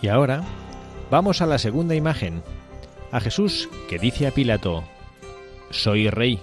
[0.00, 0.42] Y ahora
[1.10, 2.42] vamos a la segunda imagen,
[3.10, 4.84] a Jesús que dice a Pilato,
[5.70, 6.40] Soy rey.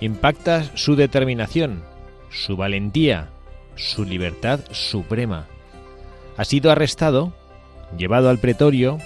[0.00, 1.82] Impacta su determinación,
[2.30, 3.28] su valentía,
[3.76, 5.46] su libertad suprema.
[6.36, 7.34] Ha sido arrestado,
[7.96, 8.98] llevado al pretorio,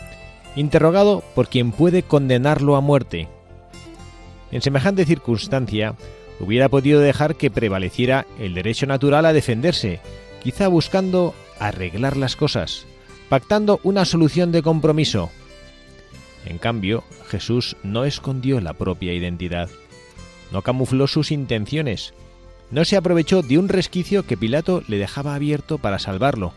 [0.56, 3.28] interrogado por quien puede condenarlo a muerte.
[4.53, 5.97] En semejante circunstancia,
[6.38, 10.00] hubiera podido dejar que prevaleciera el derecho natural a defenderse,
[10.42, 12.86] quizá buscando arreglar las cosas,
[13.28, 15.30] pactando una solución de compromiso.
[16.44, 19.70] En cambio, Jesús no escondió la propia identidad,
[20.52, 22.14] no camufló sus intenciones,
[22.70, 26.52] no se aprovechó de un resquicio que Pilato le dejaba abierto para salvarlo.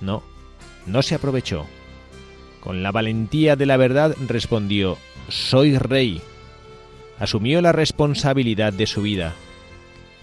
[0.00, 0.22] No,
[0.86, 1.66] no se aprovechó.
[2.60, 4.98] Con la valentía de la verdad respondió,
[5.28, 6.20] Soy rey.
[7.18, 9.34] Asumió la responsabilidad de su vida.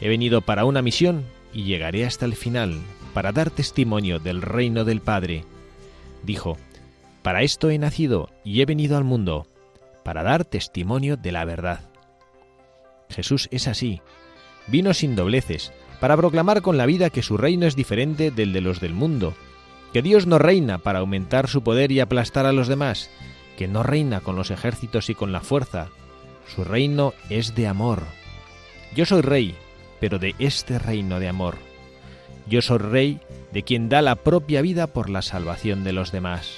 [0.01, 2.79] He venido para una misión y llegaré hasta el final,
[3.13, 5.43] para dar testimonio del reino del Padre
[6.23, 6.57] dijo,
[7.21, 9.47] Para esto he nacido y he venido al mundo,
[10.03, 11.81] para dar testimonio de la verdad.
[13.09, 14.01] Jesús es así,
[14.67, 18.61] vino sin dobleces, para proclamar con la vida que su reino es diferente del de
[18.61, 19.33] los del mundo,
[19.93, 23.09] que Dios no reina para aumentar su poder y aplastar a los demás,
[23.57, 25.89] que no reina con los ejércitos y con la fuerza,
[26.55, 28.03] su reino es de amor.
[28.95, 29.55] Yo soy rey,
[29.99, 31.68] pero de este reino de amor.
[32.49, 33.19] Yo soy rey
[33.53, 36.57] de quien da la propia vida por la salvación de los demás.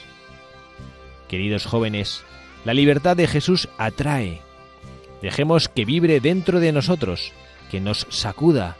[1.27, 2.23] Queridos jóvenes,
[2.63, 4.39] la libertad de Jesús atrae.
[5.21, 7.33] Dejemos que vibre dentro de nosotros,
[7.69, 8.77] que nos sacuda,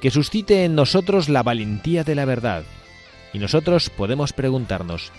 [0.00, 2.64] que suscite en nosotros la valentía de la verdad.
[3.32, 5.12] Y nosotros podemos preguntarnos,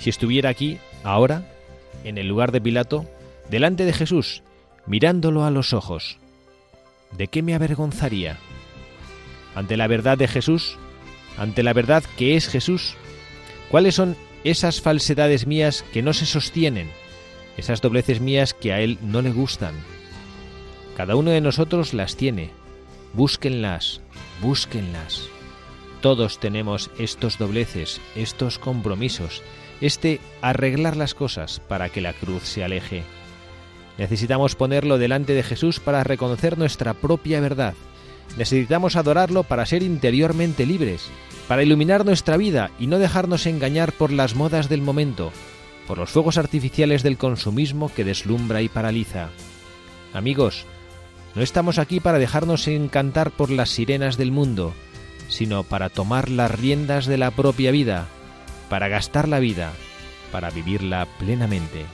[0.00, 1.44] si estuviera aquí, ahora,
[2.04, 3.06] en el lugar de Pilato,
[3.48, 4.42] delante de Jesús,
[4.86, 6.18] mirándolo a los ojos,
[7.16, 8.38] ¿de qué me avergonzaría?
[9.54, 10.78] Ante la verdad de Jesús,
[11.38, 12.94] ante la verdad que es Jesús?
[13.70, 16.90] ¿Cuáles son esas falsedades mías que no se sostienen,
[17.56, 19.74] esas dobleces mías que a Él no le gustan?
[20.96, 22.50] Cada uno de nosotros las tiene.
[23.14, 24.00] Búsquenlas,
[24.42, 25.28] búsquenlas.
[26.00, 29.42] Todos tenemos estos dobleces, estos compromisos,
[29.80, 33.02] este arreglar las cosas para que la cruz se aleje.
[33.98, 37.74] Necesitamos ponerlo delante de Jesús para reconocer nuestra propia verdad.
[38.36, 41.10] Necesitamos adorarlo para ser interiormente libres,
[41.48, 45.32] para iluminar nuestra vida y no dejarnos engañar por las modas del momento,
[45.86, 49.30] por los fuegos artificiales del consumismo que deslumbra y paraliza.
[50.14, 50.64] Amigos,
[51.34, 54.74] no estamos aquí para dejarnos encantar por las sirenas del mundo,
[55.28, 58.06] sino para tomar las riendas de la propia vida,
[58.68, 59.72] para gastar la vida,
[60.32, 61.86] para vivirla plenamente.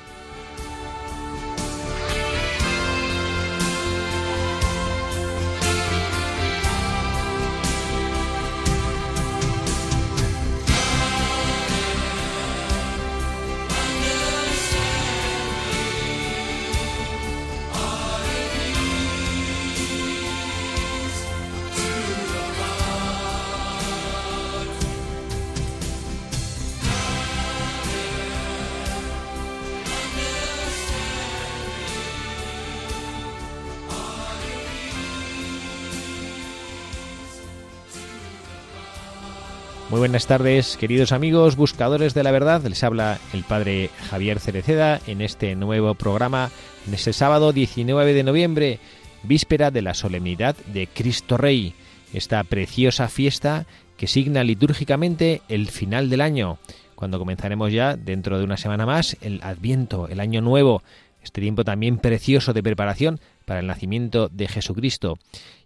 [40.17, 42.65] Buenas tardes, queridos amigos, buscadores de la verdad.
[42.65, 46.51] Les habla el padre Javier Cereceda en este nuevo programa,
[46.87, 48.79] en este sábado 19 de noviembre,
[49.25, 51.75] víspera de la solemnidad de Cristo Rey,
[52.15, 53.67] esta preciosa fiesta
[53.99, 56.57] que signa litúrgicamente el final del año,
[56.95, 60.83] cuando comenzaremos ya dentro de una semana más el Adviento, el Año Nuevo,
[61.23, 65.19] este tiempo también precioso de preparación para el nacimiento de Jesucristo.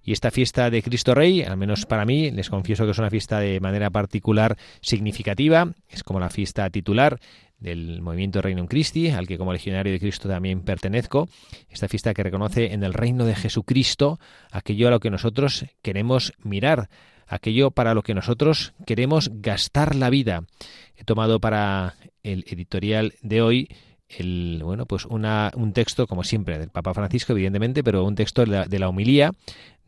[0.05, 3.11] Y esta fiesta de Cristo Rey, al menos para mí, les confieso que es una
[3.11, 7.19] fiesta de manera particular significativa, es como la fiesta titular
[7.59, 11.29] del movimiento Reino Christi, al que como legionario de Cristo también pertenezco,
[11.69, 14.19] esta fiesta que reconoce en el reino de Jesucristo
[14.51, 16.89] aquello a lo que nosotros queremos mirar,
[17.27, 20.45] aquello para lo que nosotros queremos gastar la vida.
[20.97, 23.69] He tomado para el editorial de hoy
[24.19, 28.43] el, bueno, pues una, un texto, como siempre, del Papa Francisco, evidentemente, pero un texto
[28.43, 29.33] de la, de la humilía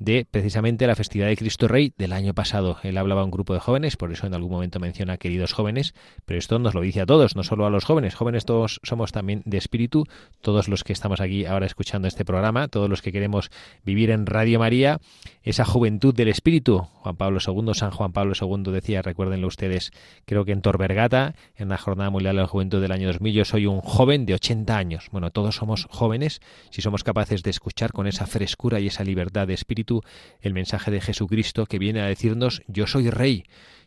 [0.05, 2.79] de precisamente la festividad de Cristo Rey del año pasado.
[2.83, 5.95] Él hablaba a un grupo de jóvenes, por eso en algún momento menciona queridos jóvenes,
[6.27, 8.15] pero esto nos lo dice a todos, no solo a los jóvenes.
[8.15, 10.07] Jóvenes todos somos también de espíritu,
[10.41, 13.51] todos los que estamos aquí ahora escuchando este programa, todos los que queremos
[13.85, 15.01] vivir en Radio María,
[15.43, 16.89] esa juventud del espíritu.
[17.03, 19.93] Juan Pablo II, San Juan Pablo II decía, recuérdenlo ustedes,
[20.25, 23.45] creo que en Torbergata, en la Jornada Mundial de la Juventud del año 2000, yo
[23.45, 25.09] soy un joven de 80 años.
[25.13, 26.41] Bueno, todos somos jóvenes
[26.71, 29.92] si somos capaces de escuchar con esa frescura y esa libertad de espíritu
[30.41, 33.45] el mensaje de Jesucristo que viene a decirnos yo soy rey.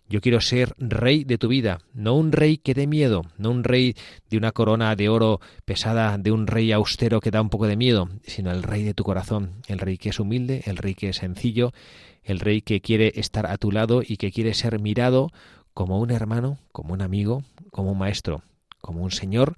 [0.08, 3.64] Yo quiero ser rey de tu vida, no un rey que dé miedo, no un
[3.64, 3.96] rey
[4.30, 7.76] de una corona de oro pesada, de un rey austero que da un poco de
[7.76, 11.10] miedo, sino el rey de tu corazón, el rey que es humilde, el rey que
[11.10, 11.74] es sencillo,
[12.22, 15.32] el rey que quiere estar a tu lado y que quiere ser mirado
[15.74, 18.44] como un hermano, como un amigo, como un maestro,
[18.82, 19.58] como un señor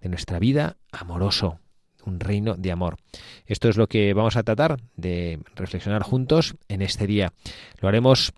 [0.00, 1.58] de nuestra vida amoroso,
[2.08, 2.96] un reino de amor.
[3.46, 7.32] Esto es lo que vamos a tratar de reflexionar juntos en este día.
[7.80, 8.32] Lo haremos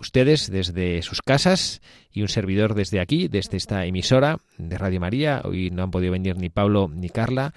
[0.00, 1.80] ustedes desde sus casas
[2.12, 5.42] y un servidor desde aquí, desde esta emisora de Radio María.
[5.44, 7.54] Hoy no han podido venir ni Pablo ni Carla.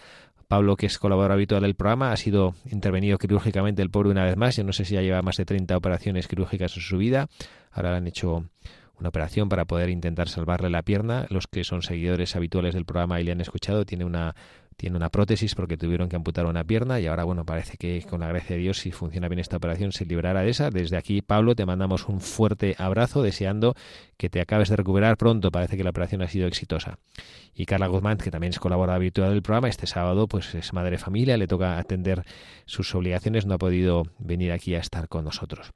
[0.48, 4.36] Pablo, que es colaborador habitual del programa, ha sido intervenido quirúrgicamente el pobre una vez
[4.36, 4.58] más.
[4.58, 7.30] Yo no sé si ya lleva más de 30 operaciones quirúrgicas en su vida.
[7.72, 8.44] Ahora le han hecho
[9.00, 11.26] una operación para poder intentar salvarle la pierna.
[11.30, 14.36] Los que son seguidores habituales del programa y le han escuchado, tiene una
[14.82, 18.22] tiene una prótesis porque tuvieron que amputar una pierna y ahora, bueno, parece que con
[18.22, 20.72] la gracia de Dios, si funciona bien esta operación, se librará de esa.
[20.72, 23.76] Desde aquí, Pablo, te mandamos un fuerte abrazo, deseando
[24.22, 25.50] que te acabes de recuperar pronto.
[25.50, 27.00] Parece que la operación ha sido exitosa.
[27.56, 30.92] Y Carla Guzmán, que también es colaboradora habitual del programa, este sábado, pues es madre
[30.92, 32.24] de familia, le toca atender
[32.66, 35.72] sus obligaciones, no ha podido venir aquí a estar con nosotros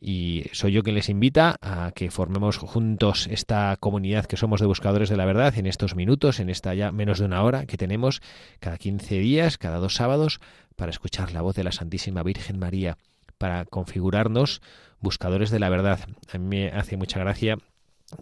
[0.00, 4.66] y soy yo quien les invita a que formemos juntos esta comunidad que somos de
[4.66, 7.78] buscadores de la verdad en estos minutos, en esta ya menos de una hora que
[7.78, 8.20] tenemos
[8.60, 10.40] cada 15 días, cada dos sábados,
[10.76, 12.98] para escuchar la voz de la Santísima Virgen María,
[13.38, 14.60] para configurarnos
[15.00, 16.00] buscadores de la verdad.
[16.30, 17.56] A mí me hace mucha gracia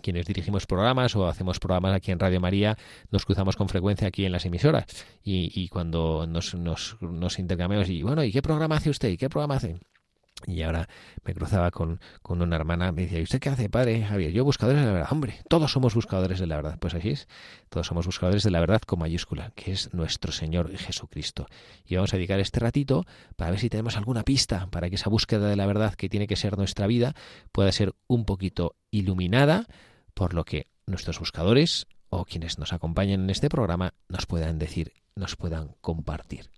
[0.02, 2.76] quienes dirigimos programas o hacemos programas aquí en Radio María,
[3.11, 4.87] nos cruzamos con frecuencia aquí en las emisoras
[5.23, 9.08] y, cuando nos, nos, nos intercambiamos y bueno, ¿y qué programa hace usted?
[9.08, 9.81] ¿Y qué programa hace?
[10.46, 10.88] Y ahora
[11.25, 14.32] me cruzaba con, con, una hermana, me decía, ¿y usted qué hace, padre Javier?
[14.32, 15.08] Yo buscadores de la verdad.
[15.12, 16.79] Hombre, todos somos buscadores de la verdad.
[16.81, 17.29] Pues así es,
[17.69, 21.46] todos somos buscadores de la verdad con mayúscula, que es nuestro Señor Jesucristo.
[21.86, 23.05] Y vamos a dedicar este ratito
[23.36, 26.27] para ver si tenemos alguna pista para que esa búsqueda de la verdad que tiene
[26.27, 27.15] que ser nuestra vida
[27.53, 29.67] pueda ser un poquito iluminada
[30.15, 34.93] por lo que nuestros buscadores o quienes nos acompañan en este programa nos puedan decir,
[35.15, 36.51] nos puedan compartir.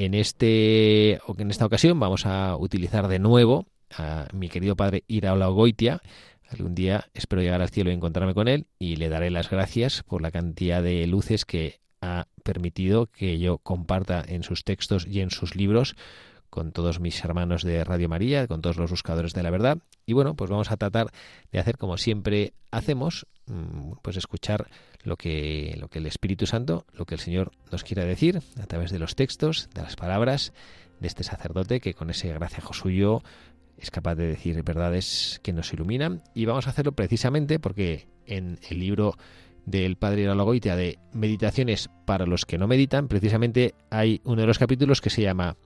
[0.00, 5.48] En, este, en esta ocasión vamos a utilizar de nuevo a mi querido padre Iraola
[5.48, 6.00] Goitia.
[6.48, 10.02] Algún día espero llegar al cielo y encontrarme con él y le daré las gracias
[10.02, 15.20] por la cantidad de luces que ha permitido que yo comparta en sus textos y
[15.20, 15.96] en sus libros
[16.50, 19.78] con todos mis hermanos de Radio María, con todos los buscadores de la verdad.
[20.04, 21.10] Y bueno, pues vamos a tratar
[21.52, 24.68] de hacer como siempre hacemos, mm, pues escuchar
[25.02, 28.66] lo que, lo que el Espíritu Santo, lo que el Señor nos quiere decir a
[28.66, 30.52] través de los textos, de las palabras
[30.98, 33.22] de este sacerdote que con ese gracia suyo
[33.78, 36.22] es capaz de decir verdades que nos iluminan.
[36.34, 39.14] Y vamos a hacerlo precisamente porque en el libro
[39.64, 44.58] del Padre Iralagoitia de Meditaciones para los que no meditan, precisamente hay uno de los
[44.58, 45.56] capítulos que se llama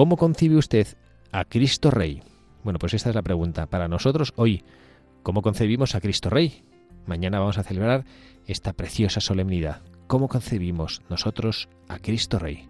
[0.00, 0.86] ¿Cómo concibe usted
[1.30, 2.22] a Cristo Rey?
[2.64, 4.64] Bueno, pues esta es la pregunta para nosotros hoy.
[5.22, 6.64] ¿Cómo concebimos a Cristo Rey?
[7.04, 8.06] Mañana vamos a celebrar
[8.46, 9.82] esta preciosa solemnidad.
[10.06, 12.69] ¿Cómo concebimos nosotros a Cristo Rey?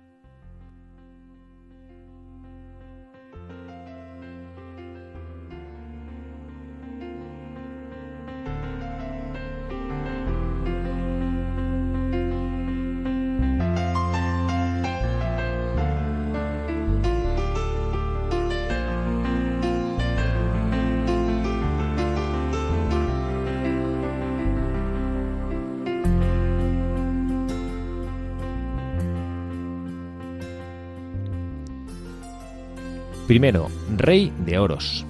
[33.30, 35.06] Primero, rey de oros.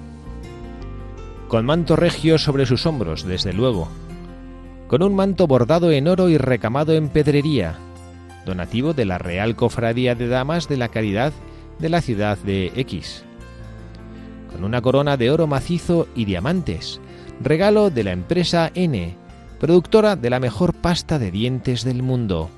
[1.47, 3.87] Con manto regio sobre sus hombros, desde luego.
[4.87, 7.79] Con un manto bordado en oro y recamado en pedrería.
[8.45, 11.33] donativo de la Real Cofradía de Damas de la Caridad
[11.79, 13.23] de la ciudad de X.
[14.51, 17.01] Con una corona de oro macizo y diamantes,
[17.41, 19.15] regalo de la empresa N,
[19.59, 22.51] productora de la mejor pasta de dientes del mundo.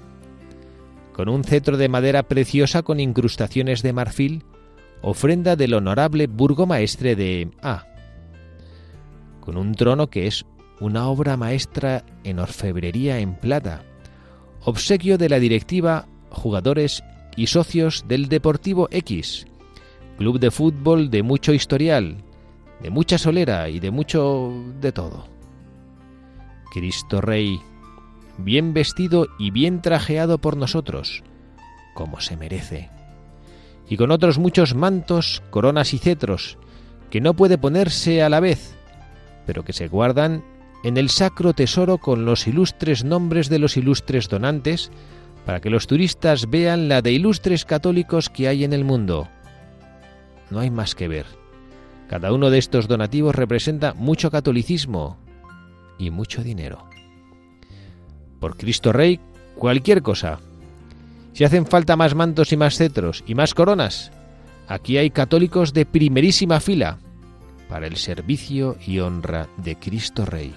[1.13, 4.43] Con un cetro de madera preciosa con incrustaciones de marfil,
[5.03, 7.85] ofrenda del honorable burgomaestre de A.
[9.41, 10.45] Con un trono que es
[10.79, 13.83] una obra maestra en orfebrería en plata,
[14.63, 17.03] obsequio de la directiva, jugadores
[17.35, 19.45] y socios del Deportivo X,
[20.17, 22.23] club de fútbol de mucho historial,
[22.81, 25.27] de mucha solera y de mucho de todo.
[26.71, 27.59] Cristo Rey,
[28.37, 31.23] bien vestido y bien trajeado por nosotros,
[31.93, 32.89] como se merece,
[33.87, 36.57] y con otros muchos mantos, coronas y cetros,
[37.09, 38.75] que no puede ponerse a la vez,
[39.45, 40.43] pero que se guardan
[40.83, 44.91] en el sacro tesoro con los ilustres nombres de los ilustres donantes,
[45.45, 49.29] para que los turistas vean la de ilustres católicos que hay en el mundo.
[50.49, 51.25] No hay más que ver.
[52.07, 55.17] Cada uno de estos donativos representa mucho catolicismo
[55.97, 56.85] y mucho dinero.
[58.39, 59.19] Por Cristo Rey,
[59.55, 60.39] cualquier cosa.
[61.33, 64.11] Si hacen falta más mantos y más cetros y más coronas,
[64.67, 66.99] aquí hay católicos de primerísima fila
[67.67, 70.53] para el servicio y honra de Cristo Rey.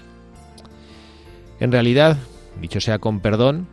[1.59, 2.17] En realidad,
[2.61, 3.67] dicho sea con perdón,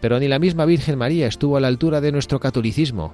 [0.00, 3.12] pero ni la misma Virgen María estuvo a la altura de nuestro catolicismo.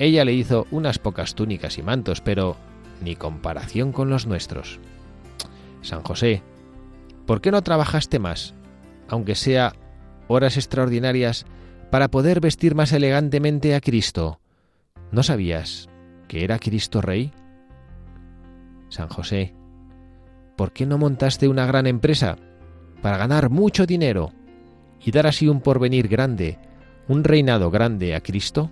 [0.00, 2.56] Ella le hizo unas pocas túnicas y mantos, pero
[3.00, 4.80] ni comparación con los nuestros.
[5.82, 6.42] San José,
[7.26, 8.54] ¿por qué no trabajaste más,
[9.08, 9.74] aunque sea
[10.26, 11.46] horas extraordinarias,
[11.90, 14.40] para poder vestir más elegantemente a Cristo?
[15.10, 15.88] ¿No sabías
[16.28, 17.32] que era Cristo Rey?
[18.88, 19.54] San José,
[20.56, 22.36] ¿por qué no montaste una gran empresa
[23.02, 24.32] para ganar mucho dinero
[25.04, 26.58] y dar así un porvenir grande,
[27.08, 28.70] un reinado grande a Cristo?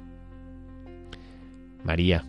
[1.84, 2.24] María,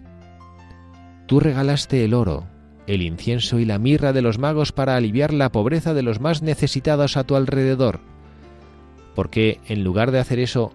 [1.27, 2.48] tú regalaste el oro,
[2.88, 6.41] el incienso y la mirra de los magos para aliviar la pobreza de los más
[6.41, 8.00] necesitados a tu alrededor.
[9.13, 10.74] ¿Por qué, en lugar de hacer eso,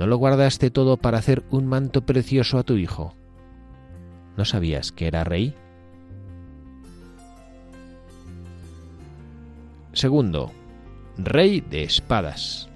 [0.00, 3.14] no lo guardaste todo para hacer un manto precioso a tu hijo?
[4.36, 5.54] ¿No sabías que era rey?
[9.92, 10.52] Segundo,
[11.18, 12.70] Rey de espadas.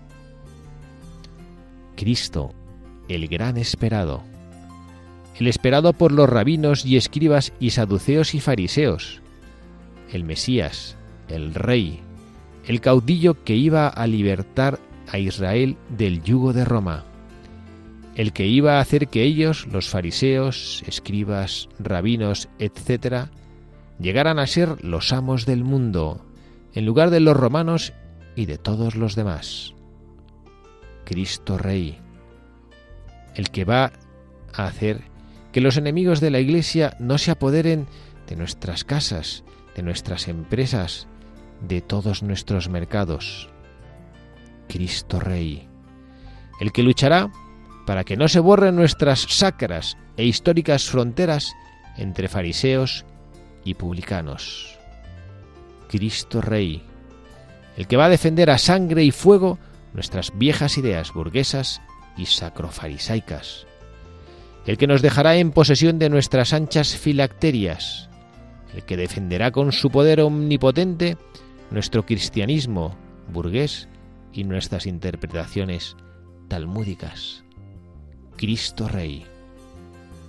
[1.96, 2.52] Cristo,
[3.08, 4.22] el gran esperado.
[5.38, 9.22] El esperado por los rabinos y escribas y saduceos y fariseos.
[10.12, 10.96] El Mesías,
[11.28, 12.00] el Rey,
[12.66, 14.78] el caudillo que iba a libertar
[15.10, 17.13] a Israel del yugo de Roma.
[18.14, 23.28] El que iba a hacer que ellos, los fariseos, escribas, rabinos, etc.,
[23.98, 26.24] llegaran a ser los amos del mundo,
[26.74, 27.92] en lugar de los romanos
[28.36, 29.74] y de todos los demás.
[31.04, 31.98] Cristo Rey,
[33.34, 33.92] el que va
[34.52, 35.02] a hacer
[35.52, 37.86] que los enemigos de la Iglesia no se apoderen
[38.26, 39.44] de nuestras casas,
[39.76, 41.08] de nuestras empresas,
[41.60, 43.50] de todos nuestros mercados.
[44.68, 45.68] Cristo Rey,
[46.60, 47.30] el que luchará
[47.86, 51.52] para que no se borren nuestras sacras e históricas fronteras
[51.96, 53.04] entre fariseos
[53.64, 54.78] y publicanos.
[55.88, 56.82] Cristo Rey,
[57.76, 59.58] el que va a defender a sangre y fuego
[59.92, 61.80] nuestras viejas ideas burguesas
[62.16, 63.66] y sacrofarisaicas,
[64.66, 68.08] el que nos dejará en posesión de nuestras anchas filacterias,
[68.74, 71.16] el que defenderá con su poder omnipotente
[71.70, 72.96] nuestro cristianismo
[73.32, 73.88] burgués
[74.32, 75.96] y nuestras interpretaciones
[76.48, 77.43] talmúdicas.
[78.36, 79.24] Cristo Rey,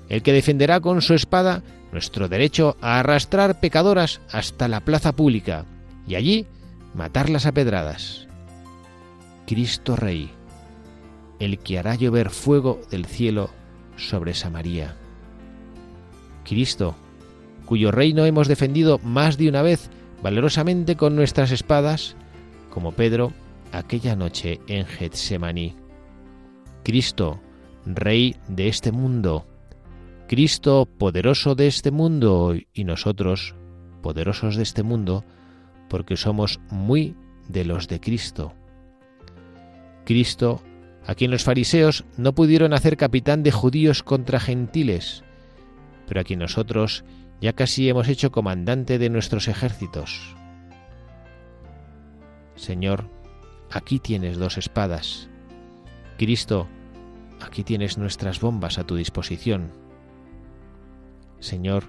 [0.09, 5.65] el que defenderá con su espada nuestro derecho a arrastrar pecadoras hasta la plaza pública
[6.07, 6.45] y allí
[6.93, 8.27] matarlas a pedradas.
[9.47, 10.29] Cristo Rey,
[11.39, 13.50] el que hará llover fuego del cielo
[13.97, 14.95] sobre Samaria.
[16.43, 16.95] Cristo,
[17.65, 19.89] cuyo reino hemos defendido más de una vez
[20.21, 22.15] valerosamente con nuestras espadas,
[22.69, 23.33] como Pedro
[23.71, 25.75] aquella noche en Getsemaní.
[26.83, 27.39] Cristo,
[27.86, 29.46] Rey de este mundo,
[30.27, 33.56] Cristo poderoso de este mundo y nosotros
[34.01, 35.24] poderosos de este mundo,
[35.89, 37.15] porque somos muy
[37.48, 38.54] de los de Cristo.
[40.04, 40.62] Cristo,
[41.06, 45.24] a quien los fariseos no pudieron hacer capitán de judíos contra gentiles,
[46.08, 47.04] pero a quien nosotros
[47.42, 50.36] ya casi hemos hecho comandante de nuestros ejércitos.
[52.56, 53.10] Señor,
[53.72, 55.30] aquí tienes dos espadas.
[56.18, 56.68] Cristo,
[57.46, 59.72] aquí tienes nuestras bombas a tu disposición
[61.46, 61.84] Señor,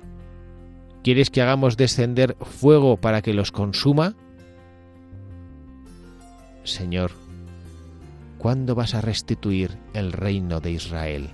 [1.03, 4.15] ¿quieres que hagamos descender fuego para que los consuma?
[6.65, 7.13] Señor,
[8.37, 11.31] ¿cuándo vas a restituir el reino de Israel?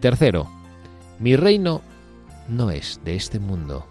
[0.00, 0.48] Tercero,
[1.20, 1.80] mi reino
[2.48, 3.86] no es de este mundo.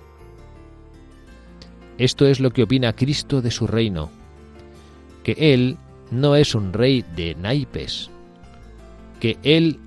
[1.98, 4.10] Esto es lo que opina Cristo de su reino,
[5.24, 5.78] que Él
[6.12, 8.10] no es un rey de naipes,
[9.20, 9.80] que Él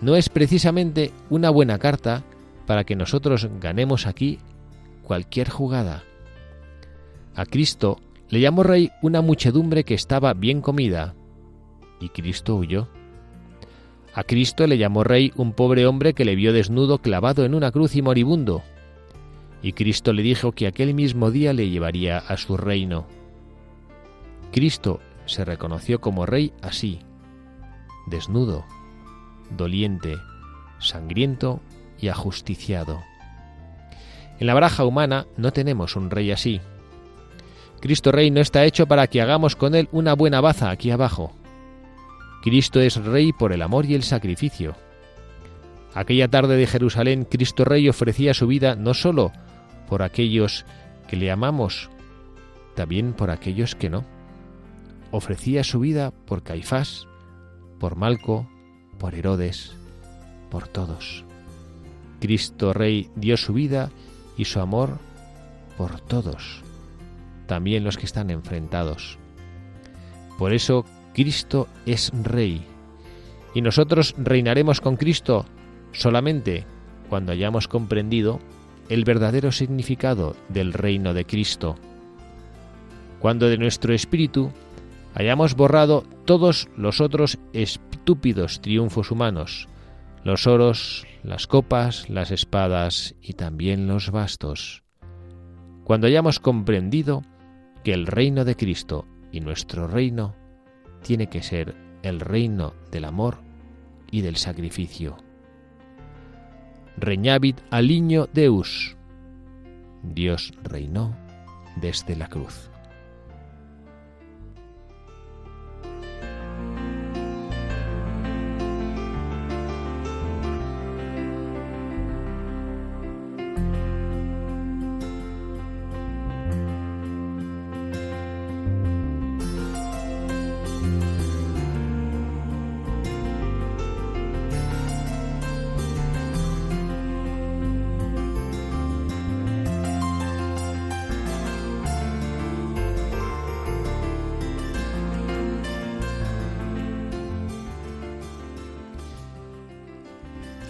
[0.00, 2.22] no es precisamente una buena carta
[2.66, 4.38] para que nosotros ganemos aquí
[5.02, 6.02] cualquier jugada.
[7.34, 11.14] A Cristo le llamó rey una muchedumbre que estaba bien comida,
[12.00, 12.88] y Cristo huyó.
[14.14, 17.72] A Cristo le llamó rey un pobre hombre que le vio desnudo clavado en una
[17.72, 18.62] cruz y moribundo,
[19.62, 23.06] y Cristo le dijo que aquel mismo día le llevaría a su reino.
[24.52, 27.00] Cristo se reconoció como rey así,
[28.06, 28.64] desnudo,
[29.50, 30.16] doliente,
[30.78, 31.60] sangriento
[31.98, 33.02] y ajusticiado.
[34.38, 36.60] En la baraja humana no tenemos un rey así.
[37.80, 41.36] Cristo Rey no está hecho para que hagamos con él una buena baza aquí abajo.
[42.42, 44.74] Cristo es Rey por el amor y el sacrificio.
[45.94, 49.32] Aquella tarde de Jerusalén, Cristo Rey ofrecía su vida no sólo
[49.88, 50.64] por aquellos
[51.08, 51.90] que le amamos,
[52.74, 54.04] también por aquellos que no.
[55.16, 57.06] Ofrecía su vida por Caifás,
[57.78, 58.48] por Malco,
[58.98, 59.76] por Herodes,
[60.50, 61.24] por todos.
[62.20, 63.92] Cristo Rey dio su vida
[64.36, 64.98] y su amor
[65.78, 66.62] por todos,
[67.46, 69.16] también los que están enfrentados.
[70.36, 72.66] Por eso Cristo es Rey,
[73.54, 75.46] y nosotros reinaremos con Cristo
[75.92, 76.66] solamente
[77.08, 78.40] cuando hayamos comprendido
[78.88, 81.76] el verdadero significado del reino de Cristo.
[83.20, 84.50] Cuando de nuestro espíritu
[85.14, 89.68] hayamos borrado todos los otros estúpidos triunfos humanos,
[90.24, 94.82] los oros, las copas, las espadas y también los bastos.
[95.84, 97.22] Cuando hayamos comprendido
[97.82, 100.34] que el reino de Cristo y nuestro reino
[101.02, 103.38] tiene que ser el reino del amor
[104.10, 105.16] y del sacrificio
[106.96, 108.96] reñavit aliño Deus.
[110.02, 111.16] Dios reinó
[111.80, 112.73] desde la cruz.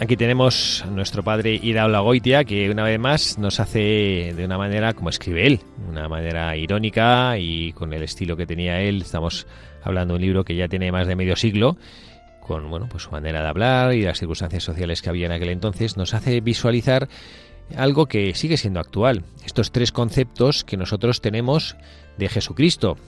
[0.05, 4.59] Aquí tenemos a nuestro padre Iraola Goitia, que una vez más nos hace de una
[4.59, 9.01] manera como escribe él, una manera irónica y con el estilo que tenía él.
[9.01, 9.47] Estamos
[9.83, 11.79] hablando de un libro que ya tiene más de medio siglo,
[12.47, 15.49] con bueno, pues su manera de hablar y las circunstancias sociales que había en aquel
[15.49, 17.09] entonces, nos hace visualizar
[17.75, 19.25] algo que sigue siendo actual.
[19.47, 21.79] Estos tres conceptos que nosotros tenemos
[22.19, 22.99] de Jesucristo.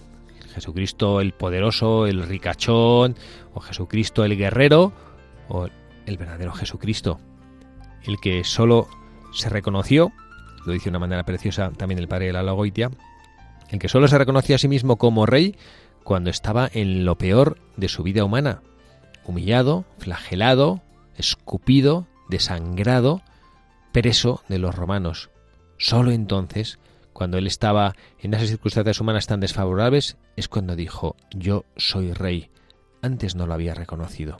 [0.54, 3.16] Jesucristo el poderoso, el ricachón,
[3.52, 4.94] o Jesucristo el guerrero,
[5.50, 5.68] o
[6.07, 7.21] el verdadero Jesucristo,
[8.05, 8.88] el que solo
[9.33, 10.12] se reconoció,
[10.64, 12.90] lo dice de una manera preciosa también el padre de la Lagoitia,
[13.69, 15.57] el que solo se reconoció a sí mismo como rey
[16.05, 18.62] cuando estaba en lo peor de su vida humana,
[19.25, 20.83] humillado, flagelado,
[21.16, 23.23] escupido, desangrado,
[23.92, 25.31] preso de los romanos.
[25.79, 26.79] Solo entonces,
[27.12, 32.51] cuando él estaba en esas circunstancias humanas tan desfavorables, es cuando dijo, yo soy rey.
[33.03, 34.38] Antes no lo había reconocido.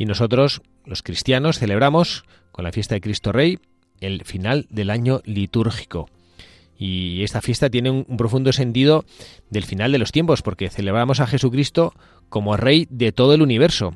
[0.00, 3.58] Y nosotros, los cristianos, celebramos con la fiesta de Cristo Rey
[4.00, 6.08] el final del año litúrgico.
[6.78, 9.04] Y esta fiesta tiene un, profundo sentido
[9.50, 11.92] del final de los tiempos, porque celebramos a Jesucristo
[12.30, 13.94] como Rey de todo el universo.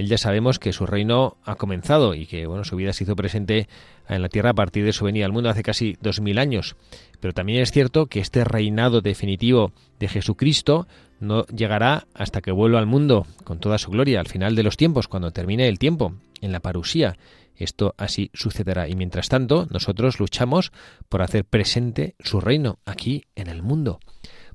[0.00, 3.68] Él ya sabemos que su reino ha comenzado y que su vida se hizo presente
[4.08, 6.74] en la tierra a partir de su venida al mundo hace casi dos mil años.
[7.20, 10.88] Pero también es cierto que este reinado definitivo de Jesucristo
[11.20, 14.78] no llegará hasta que vuelva al mundo con toda su gloria al final de los
[14.78, 17.18] tiempos, cuando termine el tiempo, en la parusía.
[17.54, 20.72] Esto así sucederá y mientras tanto nosotros luchamos
[21.10, 24.00] por hacer presente su reino aquí en el mundo,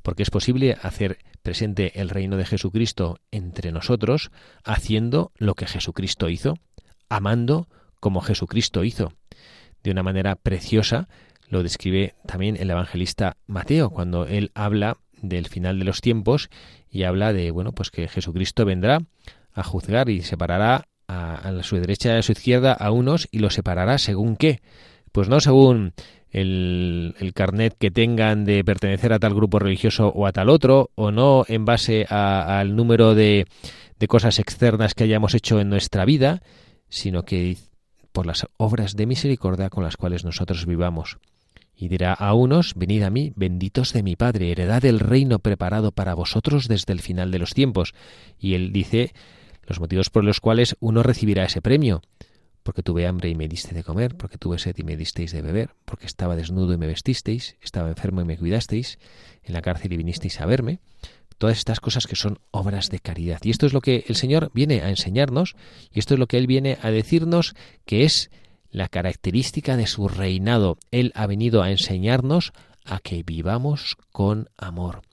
[0.01, 4.31] porque es posible hacer presente el reino de Jesucristo entre nosotros
[4.65, 6.55] haciendo lo que Jesucristo hizo,
[7.07, 7.69] amando
[8.01, 9.13] como Jesucristo hizo.
[9.83, 11.07] De una manera preciosa
[11.47, 16.49] lo describe también el evangelista Mateo cuando él habla del final de los tiempos
[16.89, 19.03] y habla de bueno pues que Jesucristo vendrá
[19.53, 23.53] a juzgar y separará a, su derecha y a su izquierda a unos y los
[23.53, 24.61] separará según qué
[25.11, 25.93] pues no según
[26.35, 31.11] el, carnet que tengan de pertenecer a tal grupo religioso o a tal otro, o
[31.11, 33.47] no en base al número de,
[33.99, 36.41] de cosas externas que hayamos hecho en nuestra vida,
[36.89, 37.57] sino que
[38.11, 41.17] por las obras de misericordia con las cuales nosotros vivamos.
[41.77, 45.91] Y dirá a unos, venid a mí, benditos de mi Padre, heredad el reino preparado
[45.91, 47.93] para vosotros desde el final de los tiempos.
[48.39, 49.13] Y él dice
[49.67, 52.01] los motivos por los cuales uno recibirá ese premio.
[52.65, 55.43] Porque tuve hambre y me diste de comer, porque tuve sed y me disteis de
[55.43, 58.97] beber, porque estaba desnudo y me vestisteis, estaba enfermo y me cuidasteis,
[59.43, 60.79] en la cárcel y vinisteis a verme.
[61.37, 63.37] Todas estas cosas que son obras de caridad.
[63.43, 65.55] Y esto es lo que el Señor viene a enseñarnos,
[65.93, 67.53] y esto es lo que Él viene a decirnos
[67.85, 68.31] que es
[68.71, 70.79] la característica de su reinado.
[70.89, 72.51] Él ha venido a enseñarnos
[72.83, 75.03] a que vivamos con amor.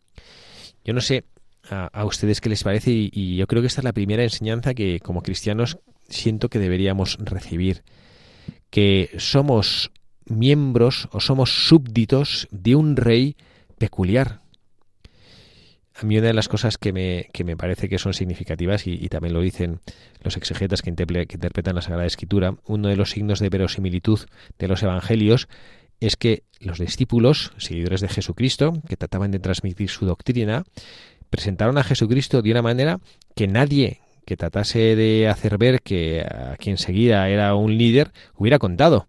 [0.87, 1.27] Yo no sé
[1.69, 5.01] a, ustedes qué les parece y, yo creo que esta es la primera enseñanza que
[5.01, 7.83] como cristianos siento que deberíamos recibir.
[8.71, 9.91] Que somos
[10.27, 13.37] miembros o somos súbditos de un rey
[13.79, 14.43] peculiar,
[15.95, 19.09] a mí una de las cosas que me, que me parece que son significativas, y,
[19.09, 19.81] también lo dicen
[20.23, 24.21] los exegetas que, interpretan la Sagrada Escritura, uno de los signos de verosimilitud
[24.59, 25.49] de los evangelios
[26.01, 30.65] es que los discípulos, seguidores de Jesucristo, que trataban de transmitir su doctrina,
[31.31, 32.99] presentaron a Jesucristo de una manera
[33.37, 38.59] que nadie que tratase de hacer ver que a quien seguía era un líder hubiera
[38.59, 39.07] contado.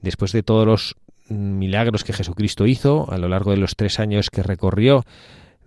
[0.00, 0.96] Después de todos los
[1.28, 5.04] milagros que Jesucristo hizo a lo largo de los tres años que recorrió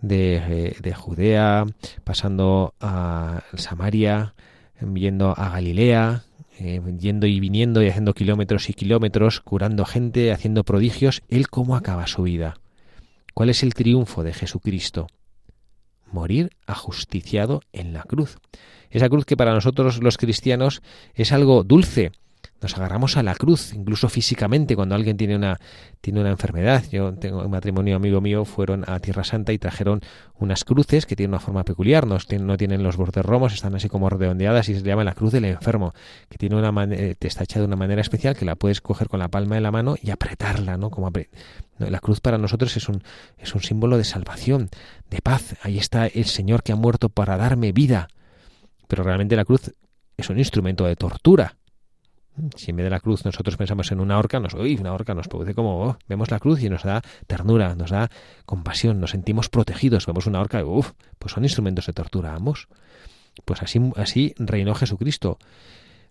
[0.01, 1.65] de, de Judea,
[2.04, 4.34] pasando a Samaria,
[4.95, 6.23] yendo a Galilea,
[6.60, 11.75] eh, yendo y viniendo y haciendo kilómetros y kilómetros, curando gente, haciendo prodigios, ¿él cómo
[11.75, 12.56] acaba su vida?
[13.34, 15.08] ¿Cuál es el triunfo de Jesucristo?
[16.12, 18.38] Morir ajusticiado en la cruz.
[18.89, 20.82] Esa cruz que para nosotros los cristianos
[21.15, 22.12] es algo dulce,
[22.62, 25.60] nos agarramos a la cruz, incluso físicamente, cuando alguien tiene una,
[26.00, 26.84] tiene una enfermedad.
[26.91, 30.02] Yo tengo un matrimonio amigo mío, fueron a Tierra Santa y trajeron
[30.38, 33.89] unas cruces que tienen una forma peculiar, no, no tienen los bordes romos, están así
[33.89, 35.93] como redondeadas y se llama la cruz del enfermo,
[36.30, 39.08] que tiene una eh, te está hecha de una manera especial que la puedes coger
[39.08, 40.91] con la palma de la mano y apretarla, ¿no?
[40.91, 41.12] Como
[41.80, 43.04] la cruz para nosotros es un,
[43.39, 44.69] es un símbolo de salvación,
[45.10, 45.56] de paz.
[45.63, 48.08] Ahí está el Señor que ha muerto para darme vida.
[48.88, 49.74] Pero realmente la cruz
[50.17, 51.56] es un instrumento de tortura
[52.56, 55.13] si en vez de la cruz nosotros pensamos en una horca, nos, uy, una horca
[55.13, 58.10] nos produce como, oh, vemos la cruz y nos da ternura, nos da
[58.46, 62.67] compasión, nos sentimos protegidos, vemos una horca uff, pues son instrumentos de tortura ambos.
[63.46, 65.39] Pues así, así reinó Jesucristo,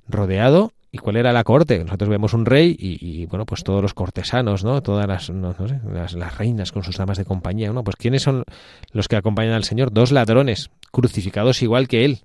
[0.08, 1.82] rodeado, ¿y cuál era la corte?
[1.84, 4.82] Nosotros vemos un rey y, bueno, pues todos los cortesanos, ¿no?
[4.82, 5.54] Todas las, no,
[5.92, 7.84] las, reinas con sus damas de compañía, ¿no?
[7.84, 8.44] Pues ¿quiénes son
[8.92, 9.92] los que acompañan al Señor?
[9.92, 12.20] Dos ladrones, crucificados igual que él,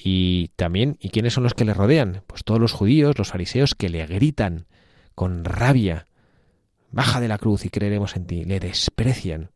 [0.00, 2.22] y también, ¿y quiénes son los que le rodean?
[2.28, 4.66] Pues todos los judíos, los fariseos que le gritan
[5.16, 6.06] con rabia,
[6.92, 9.50] baja de la cruz y creeremos en ti, le desprecian.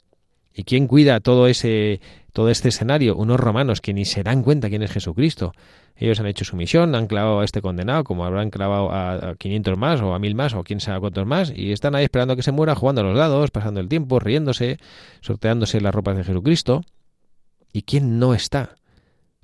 [0.53, 2.01] ¿Y quién cuida todo ese
[2.33, 3.17] todo este escenario?
[3.17, 5.53] Unos romanos que ni se dan cuenta quién es Jesucristo.
[5.97, 9.79] Ellos han hecho su misión, han clavado a este condenado, como habrán clavado a 500
[9.79, 12.43] más o a 1000 más o quién sabe cuántos más, y están ahí esperando que
[12.43, 14.79] se muera, jugando a los dados, pasando el tiempo, riéndose,
[15.21, 16.83] sorteándose las ropas de Jesucristo.
[17.73, 18.75] ¿Y quién no está?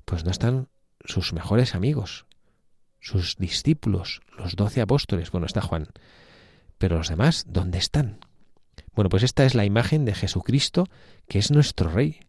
[0.05, 0.67] Pues no están
[1.05, 2.25] sus mejores amigos,
[2.99, 5.31] sus discípulos, los doce apóstoles.
[5.31, 5.87] Bueno, está Juan.
[6.77, 8.19] Pero los demás, ¿dónde están?
[8.93, 10.85] Bueno, pues esta es la imagen de Jesucristo,
[11.27, 12.19] que es nuestro Rey,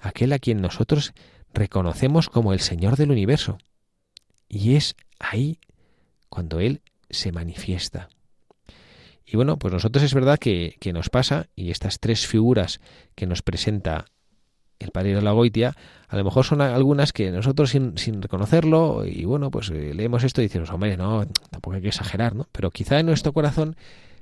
[0.00, 1.12] aquel a quien nosotros
[1.52, 3.58] reconocemos como el Señor del universo.
[4.48, 5.58] Y es ahí
[6.28, 8.08] cuando Él se manifiesta.
[9.26, 12.80] Y bueno, pues nosotros es verdad que, que nos pasa, y estas tres figuras
[13.14, 14.06] que nos presenta
[14.84, 15.74] el padre de la Goitia,
[16.08, 20.24] a lo mejor son algunas que nosotros sin, sin reconocerlo, y bueno, pues eh, leemos
[20.24, 22.46] esto y decimos, hombre, no, tampoco hay que exagerar, ¿no?
[22.52, 23.76] Pero quizá en nuestro corazón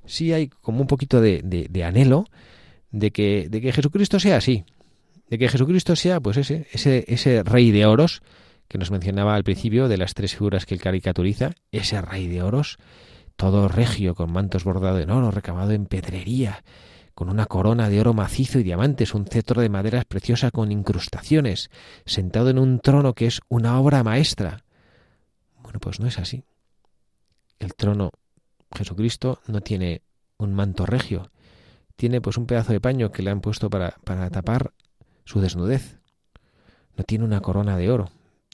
[0.07, 2.27] sí hay como un poquito de, de, anhelo
[2.91, 4.65] de que, de que Jesucristo sea así,
[5.29, 8.23] de que Jesucristo sea pues ese, ese, ese rey de oros
[8.69, 12.43] que nos mencionaba al principio de las tres figuras que él caricaturiza, ese rey de
[12.43, 12.79] oros,
[13.37, 16.63] todo regio con mantos bordados en oro, recamado en pedrería,
[17.15, 21.71] con una corona de oro macizo y diamantes, un cetro de madera preciosa con incrustaciones,
[22.07, 24.65] sentado en un trono que es una obra maestra.
[25.63, 26.45] Bueno, pues no es así.
[27.59, 28.11] El trono,
[28.75, 30.03] Jesucristo, no tiene
[30.39, 31.31] un manto regio,
[31.97, 34.73] tiene pues un pedazo de paño que le han puesto para, para tapar
[35.25, 36.01] su desnudez.
[36.97, 38.11] No tiene una corona de oro,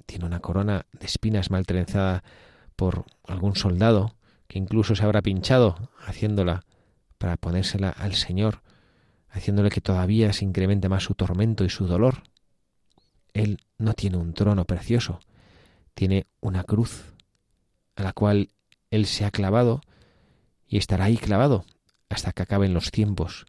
[0.06, 2.22] tiene una corona de espinas mal trenzada
[2.76, 4.14] por algún soldado
[4.46, 6.64] que incluso se habrá pinchado haciéndola
[7.18, 8.62] para ponérsela al Señor,
[9.28, 12.22] haciéndole que todavía se incremente más su tormento y su dolor.
[13.34, 15.20] Él no tiene un trono precioso,
[15.94, 17.12] tiene una cruz
[17.96, 18.50] a la cual
[18.90, 19.80] Él se ha clavado
[20.66, 21.64] y estará ahí clavado
[22.08, 23.46] hasta que acaben los tiempos,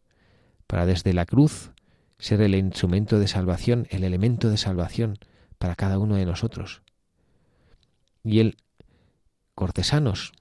[0.67, 1.71] para desde la cruz
[2.17, 5.17] ser el instrumento de salvación, el elemento de salvación
[5.57, 6.81] para cada uno de nosotros.
[8.23, 8.57] Y el
[9.55, 10.33] cortesanos,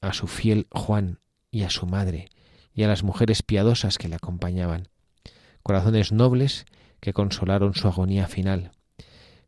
[0.00, 1.18] a su fiel Juan
[1.50, 2.28] y a su madre,
[2.74, 4.88] y a las mujeres piadosas que le acompañaban,
[5.62, 6.66] corazones nobles
[7.00, 8.72] que consolaron su agonía final.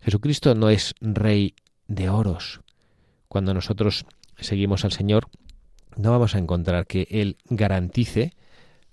[0.00, 1.54] Jesucristo no es rey
[1.86, 2.60] de oros.
[3.28, 4.06] Cuando nosotros
[4.38, 5.28] seguimos al Señor,
[5.96, 8.32] no vamos a encontrar que Él garantice